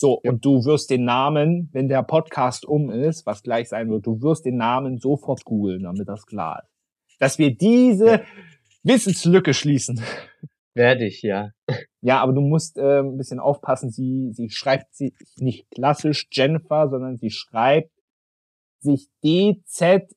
[0.00, 0.30] So, ja.
[0.32, 4.22] und du wirst den Namen, wenn der Podcast um ist, was gleich sein wird, du
[4.22, 6.72] wirst den Namen sofort googeln, damit das klar ist.
[7.18, 8.22] Dass wir diese ja.
[8.82, 10.02] Wissenslücke schließen.
[10.72, 11.50] Werde ich, ja.
[12.00, 13.90] Ja, aber du musst äh, ein bisschen aufpassen.
[13.90, 17.92] Sie, sie schreibt sich nicht klassisch Jennifer, sondern sie schreibt
[18.78, 20.10] sich D-Z-S-E-N-I-F-E-R.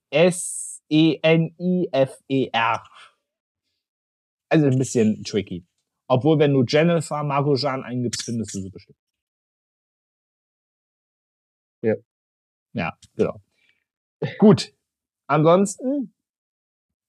[4.47, 5.65] Also ein bisschen tricky.
[6.07, 9.02] Obwohl, wenn du Jennifer Marujan eingibst, findest du sie bestimmt.
[11.83, 11.95] Ja.
[12.73, 13.39] Ja, genau.
[14.39, 14.73] Gut.
[15.27, 16.13] Ansonsten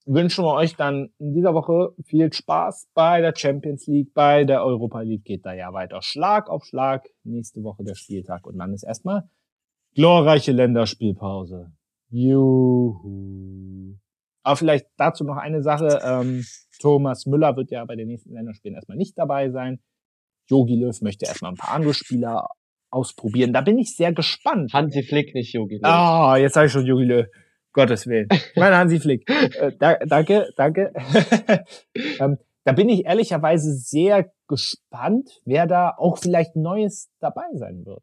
[0.07, 4.63] wünschen wir euch dann in dieser Woche viel Spaß bei der Champions League, bei der
[4.63, 7.09] Europa League geht da ja weiter Schlag auf Schlag.
[7.23, 9.29] Nächste Woche der Spieltag und dann ist erstmal
[9.95, 11.73] glorreiche Länderspielpause.
[12.11, 13.97] Juhu.
[14.43, 16.01] Aber vielleicht dazu noch eine Sache.
[16.05, 16.45] Ähm,
[16.79, 19.81] Thomas Müller wird ja bei den nächsten Länderspielen erstmal nicht dabei sein.
[20.47, 22.49] Jogi Löw möchte erstmal ein paar andere Spieler
[22.95, 23.53] ausprobieren.
[23.53, 24.73] Da bin ich sehr gespannt.
[24.73, 25.85] Hansi Flick, nicht Jogi Löw.
[25.85, 27.27] Ah, jetzt sage ich schon Jogi Löw.
[27.73, 28.29] Gottes Willen.
[28.57, 29.29] Mein Hansi Flick.
[29.61, 30.93] Äh, da, danke, danke.
[32.21, 38.03] ähm, da bin ich ehrlicherweise sehr gespannt, wer da auch vielleicht Neues dabei sein wird.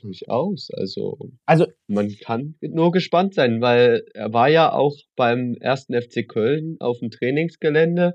[0.00, 0.70] Durchaus.
[0.76, 6.28] Also, Also, man kann nur gespannt sein, weil er war ja auch beim ersten FC
[6.28, 8.14] Köln auf dem Trainingsgelände.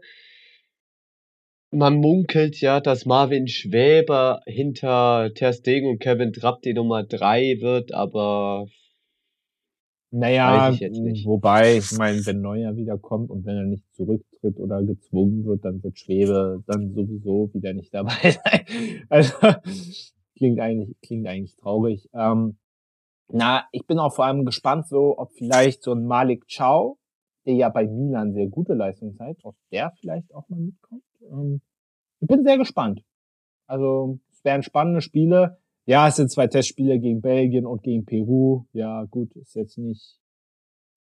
[1.74, 7.58] Man munkelt ja, dass Marvin Schwäber hinter Ter Stegen und Kevin Trapp die Nummer drei
[7.62, 8.68] wird, aber
[10.14, 15.46] naja, ich wobei, ich meine, wenn Neuer wiederkommt und wenn er nicht zurücktritt oder gezwungen
[15.46, 19.06] wird, dann wird Schwebe dann sowieso wieder nicht dabei sein.
[19.08, 19.34] Also,
[20.36, 22.10] klingt eigentlich, klingt eigentlich traurig.
[22.14, 22.58] Ähm,
[23.30, 26.98] na, ich bin auch vor allem gespannt, so, ob vielleicht so ein Malik Chow,
[27.46, 31.04] der ja bei Milan sehr gute Leistung zeigt, ob der vielleicht auch mal mitkommt.
[31.30, 31.62] Ähm,
[32.20, 33.04] ich bin sehr gespannt.
[33.68, 35.58] Also, es wären spannende Spiele.
[35.86, 38.66] Ja, es sind zwei Testspiele gegen Belgien und gegen Peru.
[38.74, 40.20] Ja, gut, ist jetzt nicht.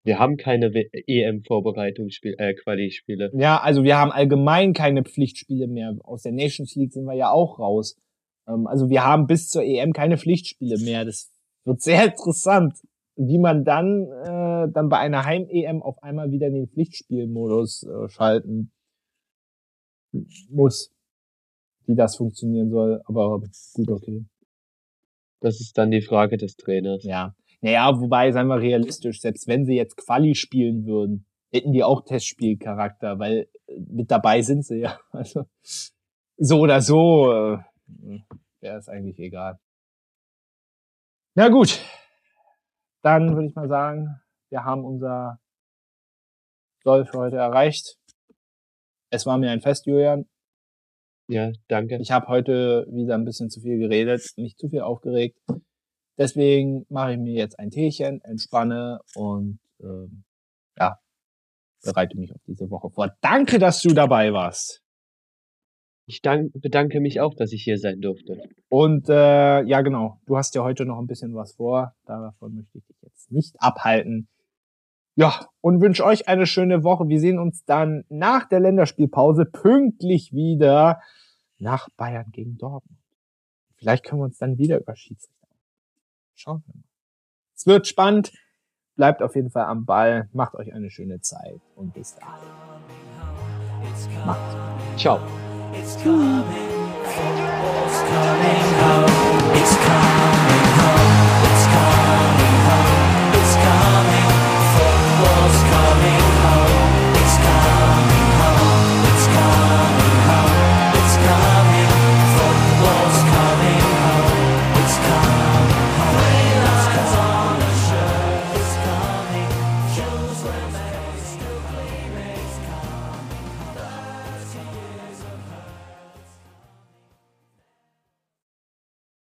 [0.05, 3.31] wir haben keine EM-Vorbereitungsspiele, äh, Quali-Spiele.
[3.35, 5.97] Ja, also wir haben allgemein keine Pflichtspiele mehr.
[6.03, 7.97] Aus der Nations League sind wir ja auch raus.
[8.49, 11.05] Ähm, also wir haben bis zur EM keine Pflichtspiele mehr.
[11.05, 11.31] Das
[11.65, 12.75] wird sehr interessant,
[13.17, 18.74] wie man dann äh, dann bei einer Heim-EM auf einmal wieder den Pflichtspielmodus äh, schalten
[20.51, 20.93] muss,
[21.87, 23.03] wie das funktionieren soll.
[23.05, 23.41] Aber
[23.75, 24.25] gut, okay.
[25.41, 27.05] Das ist dann die Frage des Trainers.
[27.05, 27.35] Ja.
[27.61, 32.05] Naja, wobei, seien wir realistisch, selbst wenn sie jetzt Quali spielen würden, hätten die auch
[32.05, 34.99] Testspielcharakter, weil äh, mit dabei sind sie ja.
[35.13, 35.45] Also
[36.37, 37.59] so oder so äh,
[38.61, 39.59] wäre es eigentlich egal.
[41.35, 41.81] Na gut,
[43.03, 44.21] dann würde ich mal sagen,
[44.51, 45.41] wir haben unser
[46.83, 47.99] Soll für heute erreicht.
[49.11, 50.27] Es war mir ein Fest, Julian.
[51.29, 51.99] Ja, danke.
[52.01, 55.39] Ich habe heute wieder ein bisschen zu viel geredet, mich zu viel aufgeregt.
[56.19, 60.25] Deswegen mache ich mir jetzt ein Teechen, entspanne und ähm,
[60.79, 60.99] ja,
[61.83, 63.11] bereite mich auf diese Woche vor.
[63.21, 64.83] Danke, dass du dabei warst.
[66.07, 68.43] Ich dank, bedanke mich auch, dass ich hier sein durfte.
[68.69, 71.95] Und äh, ja, genau, du hast ja heute noch ein bisschen was vor.
[72.05, 74.29] Davon möchte ich dich jetzt nicht abhalten.
[75.17, 77.09] Ja, und wünsche euch eine schöne Woche.
[77.09, 81.01] Wir sehen uns dann nach der Länderspielpause pünktlich wieder
[81.59, 82.99] nach Bayern gegen Dortmund.
[83.77, 85.35] Vielleicht können wir uns dann wieder über Schiedsrichter.
[86.35, 86.85] Schauen wir mal.
[87.55, 88.33] Es wird spannend.
[88.97, 90.29] Bleibt auf jeden Fall am Ball.
[90.33, 92.29] Macht euch eine schöne Zeit und bis dann.
[94.27, 94.57] Macht's.
[94.97, 95.21] Ciao.
[95.73, 96.45] It's coming,
[97.05, 99.57] football's coming home.
[99.57, 100.54] It's.